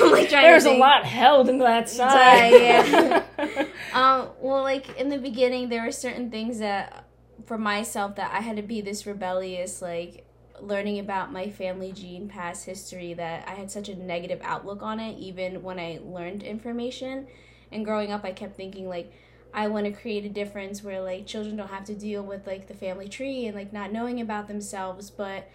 like 0.12 0.28
trying 0.28 0.44
There's 0.44 0.64
a 0.64 0.72
lot 0.72 1.04
held 1.04 1.48
in 1.48 1.58
that 1.58 1.88
side. 1.88 2.52
Yeah, 2.52 3.22
Um, 3.92 4.28
well, 4.40 4.62
like 4.62 4.98
in 4.98 5.08
the 5.08 5.18
beginning, 5.18 5.68
there 5.68 5.84
were 5.84 5.92
certain 5.92 6.30
things 6.30 6.58
that, 6.58 7.04
for 7.46 7.58
myself, 7.58 8.16
that 8.16 8.32
I 8.32 8.40
had 8.40 8.56
to 8.56 8.62
be 8.62 8.80
this 8.80 9.06
rebellious, 9.06 9.80
like 9.80 10.24
learning 10.60 10.98
about 10.98 11.32
my 11.32 11.48
family 11.50 11.92
gene, 11.92 12.28
past 12.28 12.66
history, 12.66 13.14
that 13.14 13.46
I 13.48 13.52
had 13.52 13.70
such 13.70 13.88
a 13.88 13.94
negative 13.94 14.40
outlook 14.42 14.82
on 14.82 15.00
it, 15.00 15.18
even 15.18 15.62
when 15.62 15.78
I 15.78 16.00
learned 16.02 16.42
information. 16.42 17.26
And 17.70 17.84
growing 17.84 18.12
up, 18.12 18.24
I 18.24 18.32
kept 18.32 18.56
thinking, 18.56 18.88
like, 18.88 19.12
I 19.52 19.68
want 19.68 19.86
to 19.86 19.92
create 19.92 20.24
a 20.24 20.28
difference 20.28 20.82
where, 20.82 21.00
like, 21.00 21.26
children 21.26 21.56
don't 21.56 21.68
have 21.68 21.84
to 21.84 21.94
deal 21.94 22.22
with, 22.22 22.46
like, 22.46 22.66
the 22.66 22.74
family 22.74 23.08
tree 23.08 23.46
and, 23.46 23.56
like, 23.56 23.72
not 23.72 23.92
knowing 23.92 24.20
about 24.20 24.48
themselves. 24.48 25.10
But 25.10 25.48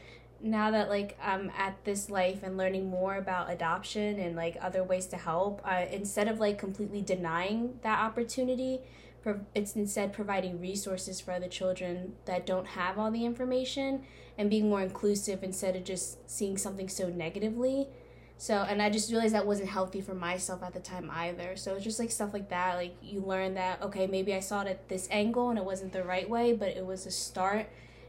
now 0.43 0.71
that, 0.71 0.89
like, 0.89 1.17
I'm 1.23 1.51
at 1.57 1.83
this 1.85 2.09
life 2.09 2.43
and 2.43 2.57
learning 2.57 2.89
more 2.89 3.15
about 3.15 3.49
adoption 3.49 4.19
and, 4.19 4.35
like, 4.35 4.57
other 4.61 4.83
ways 4.83 5.07
to 5.07 5.17
help, 5.17 5.61
I, 5.63 5.85
instead 5.85 6.27
of, 6.27 6.39
like, 6.39 6.59
completely 6.59 7.01
denying 7.01 7.79
that 7.81 7.99
opportunity, 7.99 8.81
it's 9.55 9.75
instead 9.77 10.11
providing 10.11 10.59
resources 10.59 11.21
for 11.21 11.31
other 11.31 11.47
children 11.47 12.15
that 12.25 12.45
don't 12.45 12.67
have 12.67 12.99
all 12.99 13.09
the 13.09 13.23
information 13.23 14.03
and 14.37 14.49
being 14.49 14.69
more 14.69 14.81
inclusive 14.81 15.43
instead 15.43 15.77
of 15.77 15.85
just 15.85 16.29
seeing 16.29 16.57
something 16.57 16.89
so 16.89 17.07
negatively. 17.07 17.87
So, 18.37 18.55
and 18.55 18.81
I 18.81 18.89
just 18.89 19.09
realized 19.11 19.33
that 19.33 19.45
wasn't 19.45 19.69
healthy 19.69 20.01
for 20.01 20.13
myself 20.13 20.61
at 20.61 20.73
the 20.73 20.81
time 20.81 21.09
either. 21.09 21.55
So 21.55 21.75
it's 21.75 21.85
just 21.85 21.99
like 21.99 22.11
stuff 22.11 22.33
like 22.33 22.49
that. 22.49 22.75
Like 22.75 22.95
you 23.01 23.21
learn 23.21 23.53
that, 23.53 23.81
okay, 23.81 24.07
maybe 24.07 24.33
I 24.33 24.41
saw 24.41 24.61
it 24.63 24.67
at 24.67 24.89
this 24.89 25.07
angle 25.09 25.49
and 25.49 25.57
it 25.57 25.63
wasn't 25.63 25.93
the 25.93 26.03
right 26.03 26.29
way, 26.29 26.51
but 26.51 26.69
it 26.69 26.85
was 26.85 27.05
a 27.05 27.11
start 27.11 27.67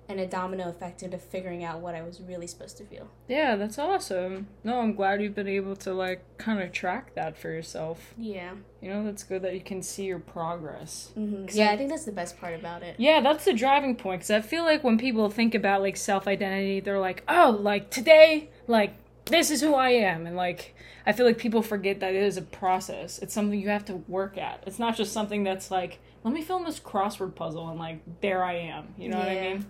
and 0.09 0.21
a 0.21 0.27
domino 0.27 0.69
effect 0.69 1.03
into 1.03 1.17
figuring 1.17 1.65
out 1.65 1.81
what 1.81 1.95
I 1.95 2.03
was 2.03 2.21
really 2.21 2.47
supposed 2.47 2.77
to 2.79 2.85
feel. 2.85 3.09
yeah, 3.29 3.57
that's 3.57 3.79
awesome. 3.79 4.49
No, 4.63 4.81
I'm 4.81 4.95
glad 4.95 5.23
you've 5.23 5.35
been 5.35 5.49
able 5.49 5.77
to 5.77 5.95
like 5.95 6.23
kind 6.37 6.61
of 6.61 6.73
track 6.73 7.15
that 7.15 7.39
for 7.39 7.49
yourself. 7.49 8.13
Yeah. 8.19 8.53
You 8.83 8.91
know, 8.91 9.05
that's 9.05 9.23
good 9.23 9.41
that 9.43 9.55
you 9.55 9.61
can 9.63 9.83
see 9.83 10.05
your 10.05 10.19
progress. 10.19 11.11
Mm-hmm. 11.17 11.47
Yeah, 11.57 11.71
I- 11.71 11.73
I 11.73 11.77
think 11.79 11.89
that's 11.91 12.05
the 12.05 12.13
best 12.13 12.39
part 12.39 12.55
about 12.55 12.83
it. 12.83 12.97
Yeah, 12.99 13.21
that's 13.23 13.45
the 13.47 13.55
driving 13.55 13.97
point 13.97 14.21
because 14.21 14.31
I 14.31 14.41
feel 14.43 14.65
like 14.65 14.85
when 14.85 14.99
people 14.99 15.31
think 15.31 15.55
about 15.55 15.81
like 15.81 15.97
self 15.97 16.29
identity, 16.29 16.81
they're 16.81 17.01
like, 17.01 17.23
oh, 17.29 17.59
like 17.61 17.91
today, 17.91 18.51
like 18.67 18.95
this 19.25 19.51
is 19.51 19.63
who 19.63 19.75
I 19.75 19.91
am. 19.91 20.27
And 20.27 20.37
like, 20.37 20.75
I 21.07 21.13
feel 21.13 21.25
like 21.25 21.39
people 21.39 21.63
forget 21.63 22.01
that 22.01 22.15
it 22.15 22.23
is 22.23 22.37
a 22.37 22.43
process. 22.43 23.19
It's 23.21 23.33
something 23.33 23.59
you 23.59 23.71
have 23.71 23.87
to 23.87 23.95
work 24.07 24.37
at. 24.37 24.63
It's 24.67 24.79
not 24.79 24.97
just 24.97 25.15
something 25.15 25.45
that's 25.45 25.71
like, 25.71 25.99
let 26.25 26.35
me 26.35 26.43
film 26.43 26.65
this 26.65 26.79
crossword 26.79 27.35
puzzle 27.35 27.69
and 27.71 27.79
like, 27.79 28.01
there 28.21 28.45
I 28.45 28.55
am. 28.57 28.89
You 28.99 29.09
know 29.09 29.19
what 29.19 29.29
I 29.29 29.35
mean? 29.41 29.67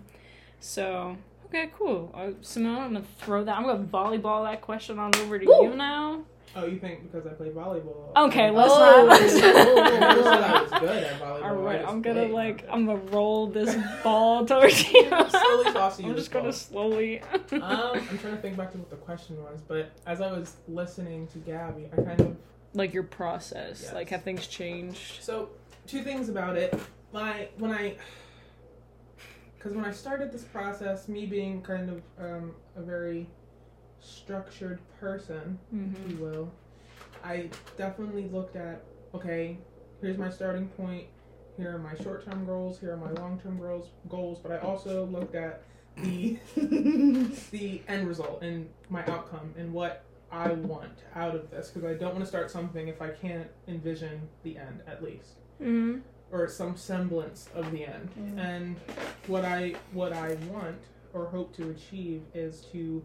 So, 0.59 1.17
okay, 1.47 1.69
cool. 1.77 2.11
Uh, 2.13 2.31
Simone, 2.41 2.77
I'm 2.77 2.91
going 2.93 3.03
to 3.03 3.09
throw 3.23 3.43
that, 3.43 3.55
I'm 3.57 3.63
going 3.63 3.85
to 3.85 3.91
volleyball 3.91 4.49
that 4.49 4.61
question 4.61 4.99
on 4.99 5.11
over 5.17 5.37
to 5.39 5.45
Woo! 5.45 5.63
you 5.69 5.75
now. 5.75 6.21
Oh, 6.57 6.65
you 6.65 6.79
think 6.79 7.11
because 7.11 7.27
I 7.27 7.31
play 7.33 7.49
volleyball? 7.49 8.15
Okay, 8.15 8.45
I 8.45 8.49
let's 8.49 8.71
Oh. 8.73 8.79
not. 8.79 9.19
never 9.19 10.29
I 10.29 10.61
was 10.61 10.71
good 10.71 11.03
at 11.03 11.19
volleyball. 11.19 11.21
All 11.21 11.43
I 11.43 11.51
right, 11.51 11.81
just 11.81 11.91
I'm 11.91 12.01
gonna 12.01 12.21
played. 12.21 12.31
like 12.31 12.65
I'm 12.71 12.85
gonna 12.85 12.99
roll 13.11 13.47
this 13.47 13.75
ball 14.03 14.45
towards 14.45 14.89
you. 14.89 15.03
Slowly 15.09 15.73
toss 15.73 15.99
you 15.99 16.09
I'm 16.11 16.15
just 16.15 16.31
gonna 16.31 16.43
ball. 16.45 16.51
slowly. 16.53 17.21
um, 17.51 17.61
I'm 17.61 18.17
trying 18.19 18.35
to 18.35 18.41
think 18.41 18.55
back 18.55 18.71
to 18.71 18.77
what 18.77 18.89
the 18.89 18.95
question 18.95 19.35
was, 19.43 19.59
but 19.67 19.91
as 20.07 20.21
I 20.21 20.31
was 20.31 20.55
listening 20.69 21.27
to 21.27 21.39
Gabby, 21.39 21.89
I 21.91 21.95
kind 22.01 22.21
of 22.21 22.37
like 22.73 22.93
your 22.93 23.03
process, 23.03 23.81
Yes. 23.83 23.93
like 23.93 24.09
have 24.11 24.23
things 24.23 24.47
changed? 24.47 25.21
so 25.21 25.49
two 25.87 26.03
things 26.03 26.29
about 26.29 26.55
it. 26.55 26.73
My 27.11 27.49
when 27.57 27.71
I 27.71 27.95
because 29.65 29.75
when 29.75 29.85
I 29.85 29.91
started 29.91 30.31
this 30.31 30.43
process, 30.43 31.07
me 31.07 31.25
being 31.25 31.59
kind 31.63 31.89
of 31.89 32.01
um, 32.23 32.53
a 32.75 32.81
very 32.83 33.25
structured 33.99 34.79
person, 34.99 35.57
if 35.73 35.79
Mm-hmm. 35.79 36.09
you 36.11 36.17
will, 36.17 36.51
I 37.23 37.49
definitely 37.75 38.29
looked 38.31 38.55
at 38.55 38.83
okay, 39.15 39.57
here's 40.01 40.19
my 40.19 40.29
starting 40.29 40.67
point. 40.69 41.07
Here 41.57 41.73
are 41.73 41.79
my 41.79 41.95
short-term 42.03 42.45
goals. 42.45 42.79
Here 42.79 42.91
are 42.93 42.97
my 42.97 43.11
long-term 43.13 43.57
goals. 43.59 43.87
Goals, 44.09 44.37
but 44.43 44.51
I 44.51 44.57
also 44.59 45.05
looked 45.05 45.33
at 45.33 45.63
the 45.97 46.37
the 47.51 47.81
end 47.87 48.07
result 48.07 48.43
and 48.43 48.69
my 48.89 49.03
outcome 49.07 49.51
and 49.57 49.73
what 49.73 50.03
I 50.31 50.51
want 50.51 50.99
out 51.15 51.33
of 51.33 51.49
this 51.49 51.69
because 51.69 51.89
I 51.89 51.93
don't 51.95 52.11
want 52.13 52.19
to 52.19 52.27
start 52.27 52.51
something 52.51 52.87
if 52.89 53.01
I 53.01 53.09
can't 53.09 53.47
envision 53.67 54.21
the 54.43 54.57
end 54.57 54.81
at 54.85 55.01
least 55.03 55.37
Mm-hmm. 55.61 55.99
Or 56.35 56.47
some 56.47 56.75
semblance 56.75 57.49
of 57.55 57.71
the 57.71 57.85
end. 57.85 58.09
Mhm. 58.19 58.37
And 58.39 58.75
what 59.27 59.45
I 59.45 59.75
what 59.93 60.11
I 60.13 60.35
want 60.51 60.77
or 61.13 61.25
hope 61.27 61.55
to 61.55 61.69
achieve 61.69 62.21
is 62.33 62.61
to 62.73 63.03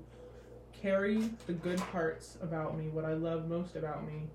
carry 0.72 1.30
the 1.46 1.52
good 1.52 1.78
parts 1.78 2.36
about 2.42 2.76
me, 2.76 2.88
what 2.88 3.04
I 3.04 3.12
love 3.14 3.48
most 3.48 3.76
about 3.76 4.04
me, 4.06 4.28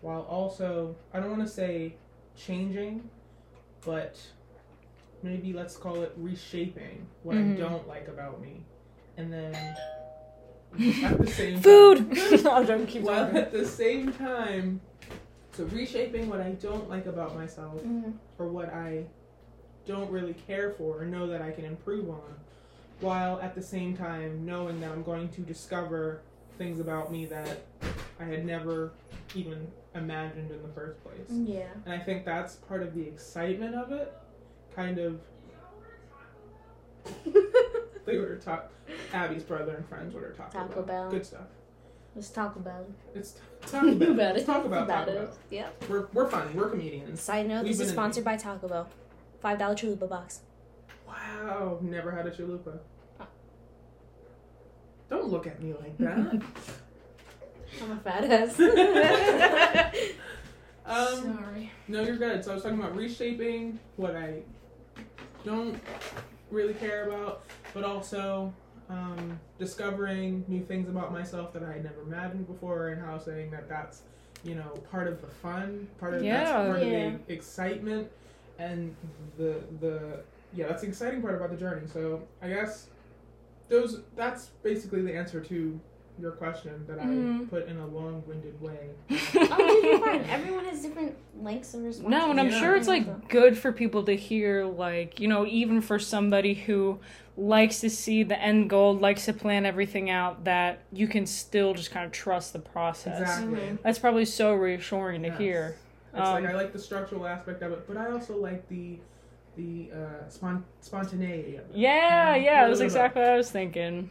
while 0.00 0.22
also 0.22 0.96
I 1.12 1.20
don't 1.20 1.30
want 1.30 1.42
to 1.42 1.48
say 1.52 1.96
changing, 2.36 3.08
but 3.84 4.18
maybe 5.22 5.52
let's 5.52 5.76
call 5.76 6.02
it 6.02 6.12
reshaping 6.16 7.06
what 7.22 7.36
Mhm. 7.36 7.54
I 7.56 7.60
don't 7.60 7.88
like 7.88 8.08
about 8.08 8.40
me, 8.40 8.62
and 9.18 9.32
then 9.32 9.54
at 11.04 11.18
the 11.18 11.26
same 11.26 11.60
Food. 11.60 12.14
time, 12.16 12.70
I'm. 12.70 12.86
Keep 12.86 13.04
talking. 13.06 13.36
at 13.36 13.52
the 13.52 13.66
same 13.66 14.12
time, 14.12 14.80
so 15.56 15.64
reshaping 15.64 16.28
what 16.28 16.40
I 16.40 16.50
don't 16.52 16.88
like 16.90 17.06
about 17.06 17.34
myself 17.34 17.76
Mm-hmm. 17.82 18.10
or 18.38 18.48
what 18.48 18.72
I 18.72 19.04
don't 19.86 20.10
really 20.10 20.34
care 20.46 20.72
for 20.72 21.00
or 21.00 21.04
know 21.06 21.26
that 21.28 21.40
I 21.40 21.50
can 21.52 21.64
improve 21.64 22.10
on, 22.10 22.34
while 23.00 23.40
at 23.40 23.54
the 23.54 23.62
same 23.62 23.96
time 23.96 24.44
knowing 24.44 24.80
that 24.80 24.90
I'm 24.92 25.02
going 25.02 25.28
to 25.30 25.40
discover 25.42 26.20
things 26.58 26.80
about 26.80 27.10
me 27.12 27.24
that 27.26 27.58
I 28.20 28.24
had 28.24 28.44
never 28.44 28.92
even 29.34 29.66
imagined 29.94 30.50
in 30.50 30.60
the 30.62 30.68
first 30.68 31.02
place. 31.04 31.20
Yeah. 31.30 31.68
And 31.84 31.94
I 31.94 31.98
think 31.98 32.24
that's 32.24 32.56
part 32.56 32.82
of 32.82 32.94
the 32.94 33.02
excitement 33.02 33.74
of 33.74 33.92
it. 33.92 34.12
Kind 34.74 34.98
of, 34.98 35.20
they 38.04 38.18
were 38.18 38.36
talk. 38.36 38.70
Abby's 39.12 39.42
brother 39.42 39.74
and 39.76 39.88
friends 39.88 40.14
were 40.14 40.30
talking 40.36 40.60
Taco 40.60 40.80
about 40.80 40.86
Bell. 40.86 41.10
good 41.10 41.24
stuff. 41.26 41.46
Let's 42.16 42.30
talk 42.30 42.56
about 42.56 42.80
it. 42.80 42.90
It's 43.18 43.32
t- 43.32 43.40
talk 43.66 43.82
about, 43.82 44.02
it. 44.08 44.16
Let's 44.16 44.44
talk 44.46 44.64
about, 44.64 44.84
About 44.84 45.06
Taco 45.06 45.10
it. 45.12 45.24
Bell. 45.26 45.36
Yep. 45.50 45.84
We're 45.90 46.06
we're 46.14 46.28
funny. 46.28 46.50
We're 46.54 46.70
comedians. 46.70 47.20
Side 47.20 47.46
note: 47.46 47.64
We've 47.64 47.76
This 47.76 47.88
is 47.88 47.92
sponsored 47.92 48.24
by 48.24 48.38
Taco 48.38 48.66
Bell. 48.66 48.88
Five 49.40 49.58
dollar 49.58 49.74
chalupa 49.74 50.08
box. 50.08 50.40
Wow, 51.06 51.78
never 51.82 52.10
had 52.10 52.26
a 52.26 52.30
chalupa. 52.30 52.78
Oh. 53.20 53.26
Don't 55.10 55.28
look 55.28 55.46
at 55.46 55.62
me 55.62 55.74
like 55.74 55.98
that. 55.98 56.42
I'm 57.82 57.92
a 57.92 57.96
fat 57.98 58.24
ass. 58.24 58.58
um, 60.86 61.36
Sorry. 61.36 61.70
no, 61.88 62.00
you're 62.00 62.16
good. 62.16 62.42
So 62.42 62.52
I 62.52 62.54
was 62.54 62.62
talking 62.62 62.78
about 62.78 62.96
reshaping 62.96 63.78
what 63.96 64.16
I 64.16 64.40
don't 65.44 65.78
really 66.50 66.72
care 66.74 67.06
about, 67.08 67.42
but 67.74 67.84
also 67.84 68.54
um, 68.88 69.38
discovering 69.58 70.44
new 70.48 70.64
things 70.64 70.88
about 70.88 71.12
myself 71.12 71.52
that 71.52 71.62
I 71.62 71.72
had 71.72 71.84
never 71.84 72.02
imagined 72.02 72.46
before, 72.46 72.88
and 72.88 73.00
how 73.02 73.18
saying 73.18 73.50
that 73.50 73.68
that's 73.68 74.02
you 74.44 74.54
know 74.54 74.70
part 74.90 75.08
of 75.08 75.20
the 75.20 75.26
fun, 75.26 75.88
part 75.98 76.14
of 76.14 76.22
that's 76.22 76.50
part 76.50 76.82
Yeah. 76.82 76.86
of 76.86 77.26
the 77.26 77.32
excitement, 77.32 78.08
and 78.58 78.94
the 79.36 79.60
the 79.80 80.20
yeah, 80.54 80.68
that's 80.68 80.82
the 80.82 80.88
exciting 80.88 81.20
part 81.20 81.34
about 81.34 81.50
the 81.50 81.56
journey. 81.56 81.86
So 81.86 82.22
I 82.40 82.48
guess 82.48 82.88
those 83.68 84.02
that's 84.14 84.46
basically 84.62 85.02
the 85.02 85.14
answer 85.14 85.40
to 85.40 85.80
your 86.18 86.30
question 86.32 86.82
that 86.86 86.98
I 86.98 87.04
Mhm. 87.06 87.50
put 87.50 87.66
in 87.66 87.76
a 87.78 87.86
long-winded 87.86 88.58
way. 88.60 88.88
Oh, 89.58 89.80
you're 89.84 89.98
fine. 89.98 90.24
Everyone 90.30 90.64
has 90.64 90.80
different 90.82 91.14
lengths 91.40 91.74
of 91.74 91.82
response. 91.82 92.10
No, 92.10 92.30
and 92.30 92.40
I'm 92.40 92.48
Yeah. 92.48 92.58
sure 92.60 92.74
it's 92.76 92.88
like 92.88 93.28
good 93.28 93.56
for 93.58 93.70
people 93.70 94.02
to 94.04 94.16
hear, 94.16 94.64
like, 94.64 95.20
you 95.20 95.28
know, 95.28 95.44
even 95.46 95.80
for 95.82 95.98
somebody 95.98 96.54
who 96.54 96.98
likes 97.36 97.80
to 97.80 97.90
see 97.90 98.22
the 98.22 98.40
end 98.40 98.70
goal, 98.70 98.94
likes 98.96 99.26
to 99.26 99.32
plan 99.32 99.66
everything 99.66 100.08
out, 100.10 100.44
that 100.44 100.78
you 100.92 101.06
can 101.06 101.26
still 101.26 101.74
just 101.74 101.90
kind 101.90 102.06
of 102.06 102.12
trust 102.12 102.52
the 102.52 102.58
process. 102.58 103.20
Exactly. 103.20 103.58
Mhm. 103.60 103.82
That's 103.82 103.98
probably 103.98 104.24
so 104.24 104.54
reassuring 104.54 105.22
to 105.22 105.28
Yes. 105.28 105.38
hear. 105.38 105.76
It's 106.14 106.20
Um, 106.26 106.42
like 106.42 106.46
I 106.52 106.54
like 106.54 106.72
the 106.72 106.78
structural 106.78 107.26
aspect 107.26 107.62
of 107.62 107.72
it, 107.72 107.86
but 107.86 107.96
I 107.96 108.10
also 108.10 108.36
like 108.36 108.66
the 108.68 108.98
the 109.56 109.90
uh, 109.90 110.28
spon- 110.28 110.64
spontaneity 110.82 111.56
of 111.56 111.70
it. 111.70 111.76
Yeah, 111.76 112.36
Mhm. 112.36 112.42
yeah, 112.44 112.64
A 112.66 112.68
that's 112.68 112.68
little 112.68 112.68
bit 112.68 112.74
of 112.74 112.80
exactly 112.82 113.22
what 113.22 113.30
I 113.30 113.36
was 113.38 113.50
thinking. 113.50 114.10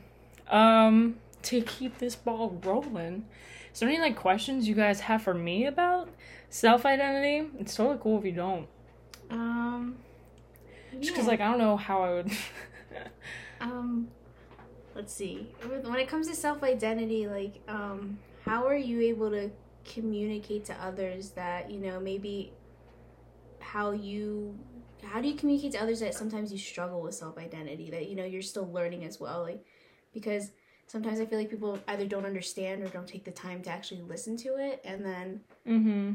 Um, 0.49 1.17
to 1.43 1.61
keep 1.61 1.99
this 1.99 2.15
ball 2.15 2.59
rolling. 2.63 3.25
Is 3.71 3.79
there 3.79 3.87
any 3.89 3.99
like 3.99 4.15
questions 4.15 4.67
you 4.67 4.73
guys 4.73 5.01
have 5.01 5.21
for 5.21 5.35
me 5.35 5.65
about 5.67 6.09
self 6.49 6.83
identity? 6.85 7.47
It's 7.59 7.75
totally 7.75 7.99
cool 8.01 8.17
if 8.17 8.25
you 8.25 8.31
don't. 8.31 8.67
Um. 9.29 9.97
Just 10.99 11.13
because 11.13 11.25
yeah. 11.25 11.31
like 11.31 11.41
I 11.41 11.49
don't 11.49 11.59
know 11.59 11.77
how 11.77 12.01
I 12.03 12.13
would. 12.13 12.31
Um, 13.61 14.09
let's 14.95 15.13
see. 15.13 15.47
When 15.61 15.99
it 15.99 16.07
comes 16.07 16.27
to 16.27 16.35
self 16.35 16.61
identity, 16.61 17.27
like, 17.27 17.61
um, 17.67 18.19
how 18.43 18.65
are 18.67 18.75
you 18.75 19.01
able 19.01 19.29
to 19.31 19.49
communicate 19.85 20.65
to 20.65 20.73
others 20.83 21.29
that 21.31 21.69
you 21.69 21.79
know 21.79 21.99
maybe 21.99 22.51
how 23.59 23.91
you 23.91 24.57
how 25.03 25.21
do 25.21 25.27
you 25.27 25.35
communicate 25.35 25.71
to 25.71 25.77
others 25.81 25.99
that 25.99 26.13
sometimes 26.13 26.51
you 26.51 26.57
struggle 26.57 27.01
with 27.01 27.13
self 27.13 27.37
identity 27.37 27.89
that 27.91 28.09
you 28.09 28.15
know 28.15 28.25
you're 28.25 28.41
still 28.41 28.69
learning 28.71 29.05
as 29.05 29.19
well 29.19 29.43
like 29.43 29.63
because 30.13 30.51
sometimes 30.87 31.19
I 31.19 31.25
feel 31.25 31.37
like 31.37 31.49
people 31.49 31.79
either 31.87 32.05
don't 32.05 32.25
understand 32.25 32.83
or 32.83 32.87
don't 32.87 33.07
take 33.07 33.25
the 33.25 33.31
time 33.31 33.61
to 33.63 33.69
actually 33.69 34.01
listen 34.01 34.37
to 34.37 34.57
it 34.57 34.81
and 34.83 35.05
then 35.05 35.41
mm-hmm. 35.67 36.11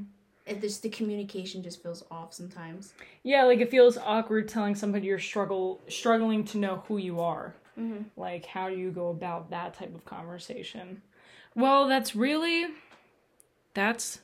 It 0.46 0.60
just 0.60 0.82
the 0.82 0.88
communication 0.88 1.62
just 1.62 1.82
feels 1.82 2.04
off 2.10 2.32
sometimes. 2.34 2.94
Yeah, 3.22 3.44
like 3.44 3.60
it 3.60 3.70
feels 3.70 3.98
awkward 3.98 4.48
telling 4.48 4.74
somebody 4.74 5.06
you're 5.06 5.18
struggle 5.18 5.80
struggling 5.88 6.44
to 6.46 6.58
know 6.58 6.82
who 6.88 6.98
you 6.98 7.20
are. 7.20 7.54
Mm-hmm. 7.78 8.02
Like, 8.16 8.46
how 8.46 8.68
do 8.68 8.76
you 8.76 8.90
go 8.90 9.08
about 9.08 9.50
that 9.50 9.74
type 9.74 9.94
of 9.94 10.04
conversation? 10.04 11.02
Well, 11.54 11.88
that's 11.88 12.14
really 12.14 12.66
that's 13.74 14.20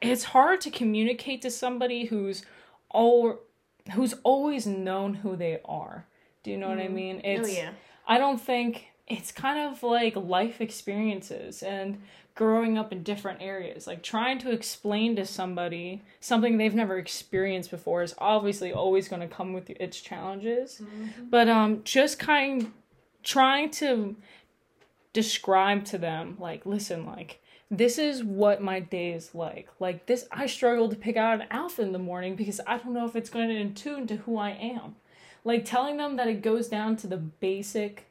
it's 0.00 0.24
hard 0.24 0.60
to 0.62 0.70
communicate 0.70 1.42
to 1.42 1.50
somebody 1.50 2.06
who's 2.06 2.44
all 2.90 3.40
who's 3.94 4.14
always 4.22 4.66
known 4.66 5.14
who 5.14 5.36
they 5.36 5.60
are. 5.64 6.06
Do 6.42 6.50
you 6.50 6.56
know 6.56 6.68
what 6.68 6.78
I 6.78 6.88
mean? 6.88 7.20
It's 7.24 7.48
oh 7.48 7.52
yeah. 7.52 7.70
I 8.06 8.18
don't 8.18 8.40
think 8.40 8.86
it's 9.06 9.32
kind 9.32 9.58
of 9.58 9.82
like 9.82 10.16
life 10.16 10.60
experiences 10.60 11.62
and 11.62 12.00
growing 12.36 12.78
up 12.78 12.92
in 12.92 13.02
different 13.02 13.42
areas. 13.42 13.86
Like 13.88 14.02
trying 14.02 14.38
to 14.40 14.52
explain 14.52 15.16
to 15.16 15.26
somebody 15.26 16.02
something 16.20 16.56
they've 16.58 16.74
never 16.74 16.98
experienced 16.98 17.70
before 17.72 18.02
is 18.02 18.14
obviously 18.18 18.72
always 18.72 19.08
going 19.08 19.22
to 19.22 19.34
come 19.34 19.52
with 19.52 19.70
its 19.70 20.00
challenges. 20.00 20.80
But 21.30 21.48
um 21.48 21.80
just 21.82 22.20
kind 22.20 22.72
trying 23.24 23.70
to 23.70 24.14
describe 25.12 25.84
to 25.86 25.98
them 25.98 26.36
like 26.38 26.64
listen 26.66 27.06
like 27.06 27.40
this 27.70 27.98
is 27.98 28.22
what 28.22 28.62
my 28.62 28.78
day 28.78 29.12
is 29.12 29.34
like. 29.34 29.68
Like 29.80 30.06
this 30.06 30.26
I 30.30 30.46
struggle 30.46 30.88
to 30.90 30.96
pick 30.96 31.16
out 31.16 31.40
an 31.40 31.48
outfit 31.50 31.86
in 31.86 31.92
the 31.92 31.98
morning 31.98 32.36
because 32.36 32.60
I 32.66 32.78
don't 32.78 32.92
know 32.92 33.06
if 33.06 33.16
it's 33.16 33.30
going 33.30 33.48
to 33.48 33.56
in 33.56 33.74
tune 33.74 34.06
to 34.08 34.16
who 34.16 34.36
I 34.36 34.50
am. 34.50 34.96
Like 35.42 35.64
telling 35.64 35.96
them 35.96 36.16
that 36.16 36.28
it 36.28 36.42
goes 36.42 36.68
down 36.68 36.96
to 36.98 37.06
the 37.06 37.16
basic 37.16 38.06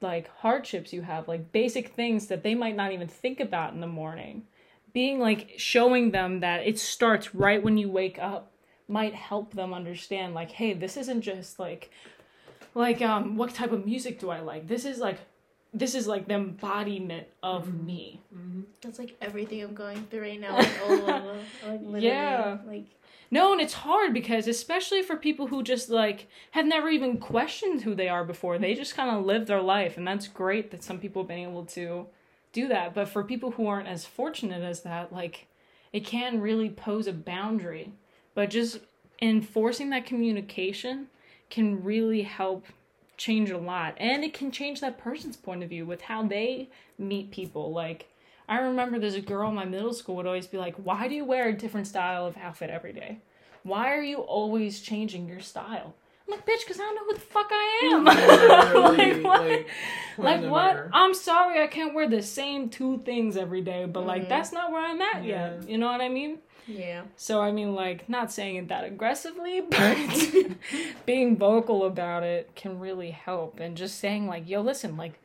like 0.00 0.28
hardships 0.38 0.92
you 0.92 1.02
have, 1.02 1.28
like 1.28 1.52
basic 1.52 1.94
things 1.94 2.26
that 2.26 2.42
they 2.42 2.54
might 2.54 2.76
not 2.76 2.92
even 2.92 3.08
think 3.08 3.40
about 3.40 3.72
in 3.72 3.80
the 3.80 3.86
morning. 3.86 4.44
Being 4.92 5.20
like 5.20 5.54
showing 5.56 6.10
them 6.10 6.40
that 6.40 6.66
it 6.66 6.78
starts 6.78 7.34
right 7.34 7.62
when 7.62 7.78
you 7.78 7.90
wake 7.90 8.18
up 8.18 8.52
might 8.88 9.14
help 9.14 9.54
them 9.54 9.72
understand 9.72 10.34
like 10.34 10.50
hey, 10.50 10.72
this 10.72 10.96
isn't 10.96 11.22
just 11.22 11.58
like 11.58 11.90
like 12.74 13.00
um 13.02 13.36
what 13.36 13.54
type 13.54 13.72
of 13.72 13.86
music 13.86 14.18
do 14.18 14.30
I 14.30 14.40
like? 14.40 14.66
This 14.66 14.84
is 14.84 14.98
like 14.98 15.18
this 15.72 15.94
is 15.94 16.06
like 16.06 16.26
the 16.26 16.34
embodiment 16.34 17.26
of 17.42 17.72
me. 17.72 18.20
Mm-hmm. 18.36 18.62
That's 18.80 18.98
like 18.98 19.16
everything 19.20 19.62
I'm 19.62 19.74
going 19.74 20.04
through 20.06 20.22
right 20.22 20.40
now. 20.40 20.56
Like, 20.56 20.80
all 20.84 20.92
over, 20.92 21.36
like 21.84 22.02
Yeah. 22.02 22.58
like 22.66 22.86
No, 23.30 23.52
and 23.52 23.60
it's 23.60 23.74
hard 23.74 24.12
because 24.12 24.48
especially 24.48 25.02
for 25.02 25.16
people 25.16 25.46
who 25.46 25.62
just 25.62 25.88
like 25.88 26.26
have 26.52 26.66
never 26.66 26.88
even 26.88 27.18
questioned 27.18 27.82
who 27.82 27.94
they 27.94 28.08
are 28.08 28.24
before, 28.24 28.58
they 28.58 28.74
just 28.74 28.96
kind 28.96 29.16
of 29.16 29.24
live 29.24 29.46
their 29.46 29.62
life, 29.62 29.96
and 29.96 30.06
that's 30.06 30.26
great 30.28 30.70
that 30.70 30.82
some 30.82 30.98
people 30.98 31.22
have 31.22 31.28
been 31.28 31.38
able 31.38 31.64
to 31.66 32.06
do 32.52 32.66
that. 32.68 32.94
But 32.94 33.08
for 33.08 33.22
people 33.22 33.52
who 33.52 33.66
aren't 33.66 33.88
as 33.88 34.04
fortunate 34.04 34.62
as 34.62 34.82
that, 34.82 35.12
like 35.12 35.46
it 35.92 36.04
can 36.04 36.40
really 36.40 36.70
pose 36.70 37.06
a 37.06 37.12
boundary. 37.12 37.92
But 38.34 38.50
just 38.50 38.80
enforcing 39.22 39.90
that 39.90 40.06
communication 40.06 41.08
can 41.48 41.82
really 41.82 42.22
help 42.22 42.64
change 43.20 43.50
a 43.50 43.58
lot, 43.58 43.94
and 43.98 44.24
it 44.24 44.32
can 44.32 44.50
change 44.50 44.80
that 44.80 44.96
person's 44.96 45.36
point 45.36 45.62
of 45.62 45.68
view 45.68 45.84
with 45.84 46.00
how 46.00 46.22
they 46.26 46.70
meet 46.98 47.30
people. 47.30 47.70
Like 47.70 48.08
I 48.48 48.58
remember 48.58 48.98
there's 48.98 49.14
a 49.14 49.20
girl 49.20 49.50
in 49.50 49.54
my 49.54 49.66
middle 49.66 49.92
school 49.92 50.16
would 50.16 50.26
always 50.26 50.46
be 50.46 50.56
like, 50.56 50.74
"Why 50.76 51.06
do 51.06 51.14
you 51.14 51.24
wear 51.26 51.48
a 51.48 51.52
different 51.52 51.86
style 51.86 52.26
of 52.26 52.36
outfit 52.38 52.70
every 52.70 52.94
day? 52.94 53.18
Why 53.62 53.92
are 53.94 54.02
you 54.02 54.18
always 54.18 54.80
changing 54.80 55.28
your 55.28 55.40
style?" 55.40 55.94
I'm 56.26 56.32
like, 56.36 56.46
"Bitch, 56.46 56.64
because 56.64 56.78
I 56.80 56.84
don't 56.84 56.94
know 56.94 57.04
who 57.08 57.14
the 57.14 57.20
fuck 57.20 57.48
I 57.50 57.90
am." 57.92 58.04
Like 58.96 59.22
what? 59.24 59.42
like, 59.50 59.66
Like 60.18 60.50
what? 60.50 60.88
I'm 60.92 61.12
sorry, 61.14 61.62
I 61.62 61.66
can't 61.66 61.92
wear 61.94 62.08
the 62.08 62.22
same 62.22 62.68
two 62.70 62.98
things 63.04 63.36
every 63.36 63.60
day, 63.60 63.84
but 63.84 64.06
like 64.06 64.24
Mhm. 64.24 64.28
that's 64.30 64.52
not 64.52 64.72
where 64.72 64.82
I'm 64.84 65.00
at 65.02 65.24
yet. 65.24 65.58
Yeah. 65.62 65.68
You 65.68 65.76
know 65.78 65.86
what 65.92 66.00
I 66.00 66.08
mean? 66.08 66.38
Yeah. 66.70 67.02
So 67.16 67.40
I 67.40 67.52
mean, 67.52 67.74
like, 67.74 68.08
not 68.08 68.32
saying 68.32 68.56
it 68.56 68.68
that 68.68 68.84
aggressively, 68.84 69.60
but 69.70 69.96
being 71.06 71.36
vocal 71.36 71.84
about 71.84 72.22
it 72.22 72.54
can 72.54 72.78
really 72.78 73.10
help. 73.10 73.60
And 73.60 73.76
just 73.76 73.98
saying, 73.98 74.26
like, 74.26 74.48
yo, 74.48 74.60
listen, 74.60 74.96
like, 74.96 75.20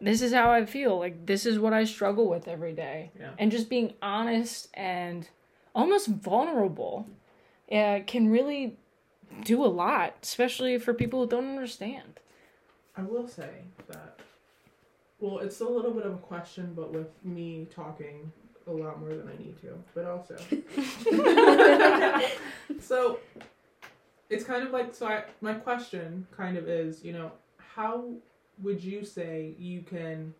this 0.00 0.22
is 0.22 0.32
how 0.32 0.50
I 0.50 0.66
feel. 0.66 0.98
Like, 0.98 1.26
this 1.26 1.46
is 1.46 1.58
what 1.58 1.72
I 1.72 1.84
struggle 1.84 2.28
with 2.28 2.48
every 2.48 2.72
day. 2.72 3.10
Yeah. 3.18 3.30
And 3.38 3.50
just 3.50 3.68
being 3.68 3.94
honest 4.02 4.68
and 4.74 5.28
almost 5.74 6.08
vulnerable 6.08 7.06
uh, 7.70 8.00
can 8.06 8.28
really 8.28 8.76
do 9.44 9.64
a 9.64 9.66
lot, 9.66 10.14
especially 10.22 10.78
for 10.78 10.94
people 10.94 11.22
who 11.22 11.28
don't 11.28 11.48
understand. 11.48 12.20
I 12.96 13.02
will 13.02 13.26
say 13.26 13.50
that. 13.88 14.18
Well, 15.20 15.38
it's 15.38 15.60
a 15.60 15.64
little 15.64 15.92
bit 15.92 16.04
of 16.06 16.14
a 16.14 16.18
question, 16.18 16.72
but 16.76 16.92
with 16.92 17.08
me 17.24 17.66
talking 17.74 18.32
a 18.66 18.72
lot 18.72 19.00
more 19.00 19.10
than 19.10 19.28
I 19.28 19.36
need 19.42 19.56
to, 19.62 19.78
but 19.94 20.04
also. 20.06 20.36
so, 22.80 23.18
it's 24.30 24.44
kind 24.44 24.64
of 24.66 24.72
like 24.72 24.94
so. 24.94 25.06
I 25.06 25.24
my 25.40 25.54
question 25.54 26.26
kind 26.36 26.56
of 26.56 26.68
is, 26.68 27.04
you 27.04 27.12
know, 27.12 27.32
how 27.58 28.12
would 28.62 28.82
you 28.82 29.04
say 29.04 29.54
you 29.58 29.82
can 29.82 30.34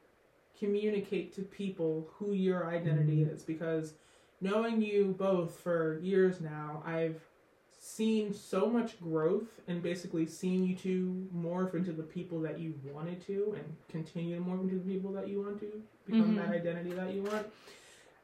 communicate 0.59 1.35
to 1.35 1.43
people 1.43 2.09
who 2.15 2.33
your 2.33 2.69
identity 2.71 3.23
is? 3.23 3.43
Because 3.43 3.95
knowing 4.41 4.81
you 4.81 5.15
both 5.19 5.59
for 5.59 5.99
years 6.01 6.41
now, 6.41 6.83
I've 6.87 7.21
seen 7.77 8.33
so 8.33 8.67
much 8.67 8.99
growth 9.01 9.61
and 9.69 9.83
basically 9.83 10.27
seen 10.27 10.65
you 10.65 10.75
two 10.75 11.29
morph 11.37 11.75
into 11.75 11.93
the 11.93 12.03
people 12.03 12.41
that 12.41 12.59
you 12.59 12.73
wanted 12.91 13.21
to 13.27 13.55
and 13.59 13.77
continue 13.89 14.37
to 14.37 14.41
morph 14.41 14.63
into 14.63 14.77
the 14.77 14.95
people 14.95 15.13
that 15.13 15.29
you 15.29 15.43
want 15.43 15.61
to 15.61 15.83
become 16.07 16.35
Mhm. 16.35 16.37
that 16.37 16.49
identity 16.51 16.93
that 16.93 17.13
you 17.13 17.23
want. 17.23 17.47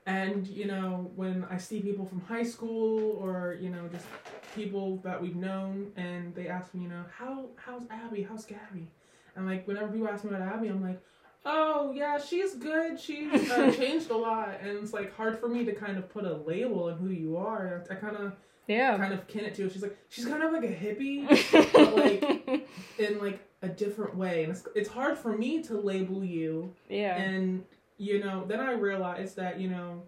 And 0.06 0.46
you 0.46 0.66
know, 0.66 1.10
when 1.14 1.44
I 1.50 1.58
see 1.58 1.80
people 1.80 2.04
from 2.06 2.20
high 2.22 2.42
school 2.42 3.18
or 3.22 3.56
you 3.60 3.68
know 3.70 3.86
just 3.88 4.06
people 4.54 4.96
that 5.04 5.20
we've 5.20 5.36
known, 5.36 5.92
and 5.96 6.34
they 6.34 6.48
ask 6.48 6.74
me, 6.74 6.82
you 6.82 6.88
know, 6.88 7.04
how 7.16 7.46
how's 7.56 7.82
Abby? 7.90 8.22
How's 8.22 8.44
Gabby? 8.44 8.88
And 9.36 9.46
like 9.46 9.66
whenever 9.68 9.88
people 9.88 10.08
ask 10.08 10.24
me 10.24 10.30
about 10.30 10.42
Abby, 10.42 10.68
I'm 10.68 10.82
like, 10.82 11.00
oh 11.44 11.92
yeah, 11.94 12.18
she's 12.18 12.54
good. 12.54 12.98
She's 12.98 13.50
uh, 13.50 13.70
changed 13.76 14.10
a 14.10 14.16
lot, 14.16 14.58
and 14.62 14.70
it's 14.78 14.92
like 14.92 15.14
hard 15.14 15.38
for 15.38 15.48
me 15.48 15.64
to 15.66 15.72
kind 15.74 15.98
of 15.98 16.08
put 16.08 16.24
a 16.24 16.34
label 16.34 16.84
on 16.84 16.96
who 16.98 17.10
you 17.10 17.36
are. 17.36 17.84
I, 17.90 17.92
I 17.92 17.96
kind 17.96 18.16
of 18.16 18.32
Yeah. 18.66 18.96
kind 18.96 19.12
of 19.12 19.26
kin 19.28 19.44
it 19.44 19.54
to. 19.56 19.68
She's 19.70 19.82
like 19.82 19.96
she's 20.08 20.24
kind 20.26 20.42
of 20.42 20.52
like 20.52 20.64
a 20.64 20.74
hippie, 20.74 21.28
but 21.72 21.94
like 21.96 22.66
in 22.98 23.18
like 23.20 23.40
a 23.62 23.68
different 23.68 24.16
way, 24.16 24.44
and 24.44 24.52
it's 24.52 24.66
it's 24.74 24.88
hard 24.88 25.18
for 25.18 25.36
me 25.36 25.62
to 25.64 25.78
label 25.78 26.24
you 26.24 26.74
yeah. 26.88 27.16
and 27.16 27.64
you 28.00 28.18
know, 28.24 28.44
then 28.48 28.60
I 28.60 28.72
realized 28.72 29.36
that 29.36 29.60
you 29.60 29.68
know, 29.68 30.02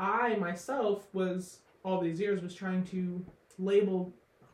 I 0.00 0.36
myself 0.36 1.06
was 1.12 1.58
all 1.84 2.00
these 2.00 2.18
years 2.18 2.42
was 2.42 2.54
trying 2.54 2.82
to 2.86 3.24
label 3.58 4.10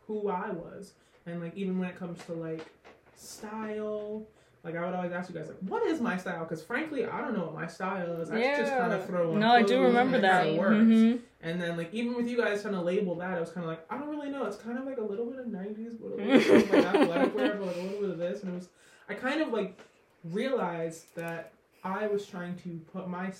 who 0.06 0.28
I 0.28 0.50
was, 0.50 0.94
and 1.26 1.40
like 1.40 1.56
even 1.56 1.78
when 1.78 1.88
it 1.88 1.96
comes 1.96 2.18
to 2.24 2.32
like 2.32 2.66
style, 3.14 4.26
like 4.64 4.74
I 4.76 4.84
would 4.84 4.94
always 4.94 5.12
ask 5.12 5.30
you 5.30 5.36
guys 5.38 5.46
like, 5.48 5.58
what 5.60 5.84
is 5.86 6.00
my 6.00 6.16
style? 6.16 6.40
Because 6.44 6.62
frankly, 6.62 7.06
I 7.06 7.20
don't 7.20 7.34
know 7.34 7.44
what 7.44 7.54
my 7.54 7.68
style 7.68 8.20
is. 8.20 8.30
I 8.30 8.40
just 8.58 8.72
kind 8.72 8.92
of 8.92 9.06
throw 9.06 9.32
on. 9.32 9.38
No, 9.40 9.52
I 9.52 9.62
do 9.62 9.80
remember 9.82 10.20
that. 10.20 10.44
kinda 10.46 10.60
works. 10.60 10.74
hmm 10.74 11.16
And 11.42 11.62
then 11.62 11.76
like 11.76 11.94
even 11.94 12.14
with 12.16 12.26
you 12.26 12.36
guys 12.36 12.62
trying 12.62 12.74
to 12.74 12.82
label 12.82 13.14
that, 13.16 13.36
I 13.36 13.40
was 13.40 13.50
kind 13.50 13.64
of 13.64 13.70
like, 13.70 13.86
I 13.88 13.96
don't 13.96 14.08
really 14.10 14.30
know. 14.30 14.44
It's 14.46 14.56
kind 14.56 14.76
of 14.76 14.84
like 14.86 14.98
a 14.98 15.04
little 15.04 15.26
bit 15.26 15.38
of 15.38 15.46
'90s, 15.46 15.96
but 16.00 16.06
a 16.06 16.16
little 16.16 16.26
bit 16.26 16.64
of 16.64 16.70
like 16.72 16.84
athletic 16.84 17.34
wear, 17.36 17.54
but 17.54 17.66
like 17.68 17.76
a 17.76 17.80
little 17.80 18.00
bit 18.00 18.10
of 18.10 18.18
this, 18.18 18.42
and 18.42 18.52
it 18.52 18.54
was. 18.56 18.68
I 19.08 19.14
kind 19.14 19.40
of 19.40 19.48
like 19.52 19.78
realized 20.24 21.14
that 21.14 21.52
I 21.82 22.06
was 22.06 22.26
trying 22.26 22.56
to 22.58 22.80
put 22.92 23.08
my 23.08 23.32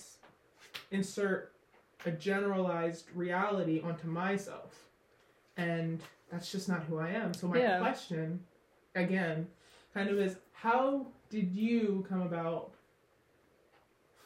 insert 0.91 1.53
a 2.07 2.11
generalized 2.11 3.07
reality 3.15 3.81
onto 3.83 4.09
myself, 4.09 4.87
and 5.57 6.01
that's 6.31 6.51
just 6.51 6.69
not 6.69 6.83
who 6.85 6.99
I 6.99 7.11
am. 7.11 7.35
So 7.35 7.47
my 7.47 7.59
Yeah. 7.59 7.79
question, 7.79 8.45
again, 8.95 9.47
kind 9.93 10.09
of 10.09 10.19
is 10.19 10.37
how 10.53 11.07
did 11.29 11.51
you 11.53 12.05
come 12.09 12.23
about 12.23 12.73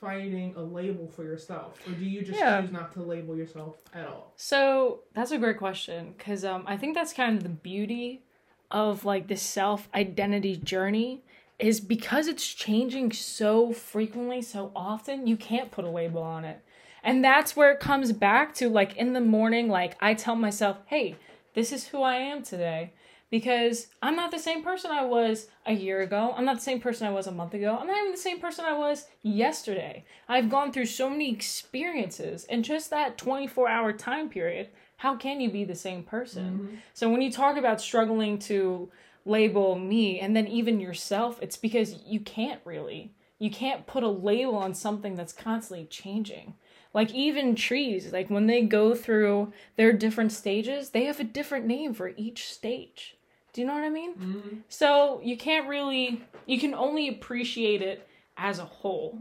finding 0.01 0.55
a 0.57 0.63
label 0.63 1.09
for 1.09 1.25
yourself, 1.25 1.81
or 1.89 1.93
do 1.93 2.05
you 2.05 2.23
just 2.23 2.39
Yeah. 2.39 2.61
choose 2.61 2.71
not 2.71 2.93
to 2.93 3.03
label 3.03 3.37
yourself 3.37 3.79
at 3.95 4.07
all? 4.07 4.33
So 4.37 5.01
that's 5.15 5.31
a 5.31 5.39
great 5.39 5.59
question 5.59 6.15
because 6.17 6.45
um, 6.45 6.65
I 6.67 6.77
think 6.77 6.95
that's 6.95 7.13
kind 7.13 7.37
of 7.37 7.43
the 7.43 7.49
beauty 7.49 8.23
of 8.71 9.05
like 9.05 9.29
the 9.29 9.37
self 9.37 9.89
identity 9.95 10.57
journey 10.57 11.25
is 11.59 11.81
because 11.81 12.27
it's 12.27 12.47
changing 12.47 13.13
so 13.13 13.73
frequently, 13.73 14.43
so 14.43 14.73
often, 14.75 15.27
you 15.27 15.37
can't 15.37 15.71
put 15.71 15.85
a 15.85 15.91
label 15.91 16.23
on 16.23 16.45
it. 16.45 16.61
And 17.03 17.25
that's 17.25 17.55
where 17.55 17.71
it 17.71 17.81
comes 17.81 18.13
back 18.13 18.55
to 18.55 18.69
like 18.69 18.97
in 18.97 19.13
the 19.13 19.21
morning, 19.21 19.69
like 19.69 19.97
I 20.01 20.15
tell 20.15 20.37
myself, 20.37 20.79
hey, 20.87 21.17
this 21.55 21.71
is 21.71 21.89
who 21.89 22.03
I 22.03 22.17
am 22.17 22.43
today. 22.43 22.93
Because 23.31 23.89
I'm 24.01 24.15
not 24.15 24.31
the 24.31 24.39
same 24.39 24.63
person 24.63 24.93
I 24.93 25.05
was 25.05 25.49
a 25.67 25.73
year 25.73 26.03
ago. 26.03 26.33
I'm 26.37 26.45
not 26.45 26.57
the 26.57 26.63
same 26.63 26.81
person 26.81 27.07
I 27.07 27.11
was 27.11 27.27
a 27.27 27.33
month 27.33 27.55
ago. 27.55 27.77
I'm 27.81 27.87
not 27.89 27.99
even 27.99 28.13
the 28.13 28.17
same 28.17 28.39
person 28.39 28.65
I 28.65 28.79
was 28.79 29.07
yesterday. 29.23 30.05
I've 30.29 30.49
gone 30.49 30.73
through 30.73 30.87
so 30.87 31.11
many 31.11 31.33
experiences 31.33 32.45
in 32.45 32.63
just 32.63 32.91
that 32.91 33.19
24 33.19 33.69
hour 33.69 33.93
time 33.93 34.29
period. 34.29 34.69
How 34.99 35.17
can 35.17 35.41
you 35.41 35.51
be 35.51 35.65
the 35.65 35.75
same 35.75 36.05
person? 36.05 36.59
Mhm. 36.59 36.79
So 36.93 37.11
when 37.11 37.23
you 37.23 37.33
talk 37.33 37.57
about 37.57 37.81
struggling 37.81 38.39
to 38.41 38.91
label 39.25 39.79
me 39.79 40.21
and 40.21 40.37
then 40.37 40.47
even 40.47 40.81
yourself, 40.81 41.39
it's 41.43 41.57
because 41.57 42.03
you 42.07 42.21
can't 42.21 42.61
really. 42.65 43.13
You 43.39 43.51
can't 43.51 43.87
put 43.87 44.03
a 44.03 44.09
label 44.09 44.55
on 44.57 44.75
something 44.75 45.15
that's 45.17 45.33
constantly 45.33 45.87
changing. 45.87 46.55
Like 46.93 47.13
even 47.13 47.57
trees, 47.57 48.13
like 48.13 48.31
when 48.31 48.47
they 48.47 48.63
go 48.63 48.95
through 48.95 49.53
their 49.77 49.93
different 49.93 50.33
stages, 50.33 50.91
they 50.91 51.05
have 51.05 51.19
a 51.21 51.25
different 51.25 51.67
name 51.67 51.93
for 51.95 52.13
each 52.17 52.49
stage. 52.53 53.17
Do 53.53 53.61
you 53.61 53.67
know 53.67 53.75
what 53.75 53.85
I 53.85 53.91
mean? 53.91 54.15
Mhm. 54.15 54.63
So 54.69 55.21
you 55.23 55.37
can't 55.37 55.69
really, 55.69 56.23
you 56.47 56.59
can 56.59 56.75
only 56.75 57.09
appreciate 57.09 57.83
it 57.83 58.07
as 58.37 58.59
a 58.59 58.65
whole. 58.65 59.19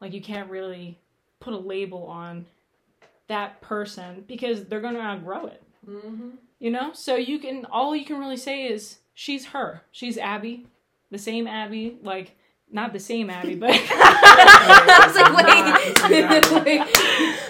Like 0.00 0.12
you 0.14 0.20
can't 0.22 0.50
really 0.50 0.98
put 1.40 1.52
a 1.54 1.58
label 1.58 2.04
on 2.04 2.46
that 3.28 3.60
person 3.60 4.24
because 4.26 4.64
they're 4.64 4.80
going 4.80 4.94
to 4.94 5.00
outgrow 5.00 5.46
it. 5.46 5.62
Mhm. 5.86 6.32
You 6.58 6.70
know? 6.70 6.92
So 6.92 7.16
you 7.16 7.38
can, 7.38 7.64
all 7.66 7.94
you 7.94 8.04
can 8.04 8.18
really 8.18 8.36
say 8.36 8.66
is 8.66 8.98
she's 9.20 9.44
her. 9.46 9.82
She's 9.92 10.16
Abby. 10.16 10.66
The 11.10 11.18
same 11.18 11.46
Abby. 11.46 11.98
Like, 12.02 12.36
not 12.72 12.92
the 12.94 13.00
same 13.00 13.28
Abby, 13.28 13.54
but. 13.54 13.70
I 13.90 15.04
was 15.06 15.16
like, 15.16 15.34
wait. 15.36 16.64
wait. 16.64 16.80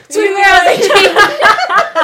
Between 0.08 0.34
there, 0.34 0.52
like, 0.66 0.82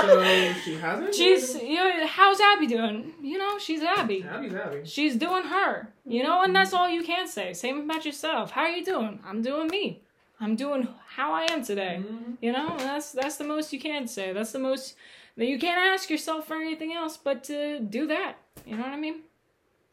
So 0.06 0.52
she 0.64 0.74
hasn't. 0.76 1.14
she's, 1.14 1.54
you 1.56 1.74
know, 1.74 2.06
how's 2.06 2.40
Abby 2.40 2.66
doing? 2.68 3.12
You 3.20 3.38
know, 3.38 3.58
she's 3.58 3.82
Abby. 3.82 4.24
Abby's 4.28 4.54
Abby. 4.54 4.80
She's 4.84 5.16
doing 5.16 5.42
her, 5.44 5.88
you 6.06 6.22
know, 6.22 6.42
and 6.42 6.54
that's 6.54 6.72
all 6.72 6.88
you 6.88 7.02
can 7.02 7.26
say. 7.26 7.52
Same 7.52 7.80
about 7.80 8.04
yourself. 8.04 8.52
How 8.52 8.62
are 8.62 8.70
you 8.70 8.84
doing? 8.84 9.18
I'm 9.26 9.42
doing 9.42 9.66
me. 9.68 10.02
I'm 10.38 10.54
doing 10.54 10.86
how 11.08 11.32
I 11.32 11.46
am 11.50 11.64
today. 11.64 12.02
Mhm. 12.06 12.36
You 12.42 12.52
know, 12.52 12.76
that's 12.78 13.10
that's 13.12 13.36
the 13.38 13.44
most 13.44 13.72
you 13.72 13.80
can 13.80 14.06
say. 14.06 14.32
That's 14.34 14.52
the 14.52 14.58
most 14.58 14.94
that 15.36 15.46
you 15.46 15.58
can't 15.58 15.80
ask 15.94 16.10
yourself 16.10 16.46
for 16.46 16.56
anything 16.56 16.92
else 16.92 17.16
but 17.16 17.42
to 17.44 17.80
do 17.80 18.06
that. 18.08 18.34
You 18.66 18.76
know 18.76 18.82
what 18.82 18.92
I 18.92 18.96
mean? 18.96 19.22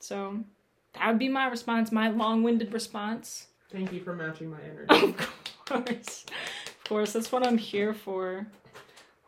So 0.04 0.44
that 0.94 1.08
would 1.08 1.20
be 1.20 1.30
my 1.30 1.48
response, 1.48 1.92
my 1.92 2.10
long-winded 2.10 2.74
response. 2.74 3.48
Thank 3.72 3.92
you 3.94 4.02
for 4.04 4.14
matching 4.14 4.52
my 4.52 4.60
energy. 4.62 5.16
Of 5.70 5.86
course, 5.86 6.26
of 6.68 6.84
course, 6.90 7.14
that's 7.14 7.32
what 7.32 7.48
I'm 7.48 7.58
here 7.58 7.94
for. 7.94 8.46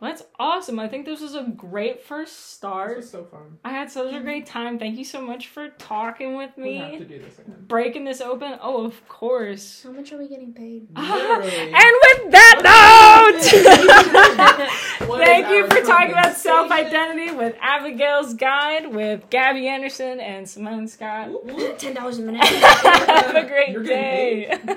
Well, 0.01 0.11
that's 0.11 0.23
awesome. 0.38 0.77
I 0.77 0.89
think 0.89 1.05
this 1.05 1.21
was 1.21 1.33
a 1.35 1.43
great 1.55 2.03
first 2.03 2.33
This 2.35 2.43
start. 2.43 2.97
was 2.97 3.09
so 3.09 3.23
fun. 3.23 3.57
I 3.63 3.69
had 3.69 3.89
such 3.89 4.13
a 4.13 4.19
great 4.19 4.45
time. 4.45 4.77
Thank 4.77 4.97
you 4.97 5.05
so 5.05 5.21
much 5.21 5.47
for 5.47 5.69
talking 5.69 6.35
with 6.35 6.51
We 6.57 6.75
have 6.75 6.91
me, 6.91 6.97
to 6.99 7.05
do 7.05 7.19
this 7.19 7.39
again. 7.39 7.63
breaking 7.65 8.03
this 8.03 8.19
open. 8.19 8.59
Oh, 8.61 8.83
of 8.83 9.07
course. 9.07 9.83
How 9.83 9.91
much 9.93 10.11
are 10.11 10.17
we 10.17 10.27
getting 10.27 10.53
paid? 10.53 10.89
Literally. 10.97 11.49
And 11.73 11.95
with 12.03 12.31
that 12.33 12.55
note, 12.61 13.04
What 13.25 13.41
thank 15.25 15.49
you 15.49 15.65
for 15.65 15.81
talking 15.81 16.11
about 16.11 16.38
self 16.38 16.69
identity 16.69 17.31
with 17.31 17.55
Abigail's 17.59 18.35
Guide 18.35 18.93
with 18.93 19.27
Gabby 19.31 19.67
Andersen 19.67 20.19
and 20.19 20.47
Simone 20.47 20.88
Scott. 20.88 21.31
Whoop, 21.31 21.45
whoop. 21.45 21.77
Ten 21.79 21.95
dollars 21.95 22.19
a 22.19 22.21
minute. 22.21 22.43
Have 22.45 23.35
a 23.35 23.47
great 23.47 23.83
day. 23.83 24.55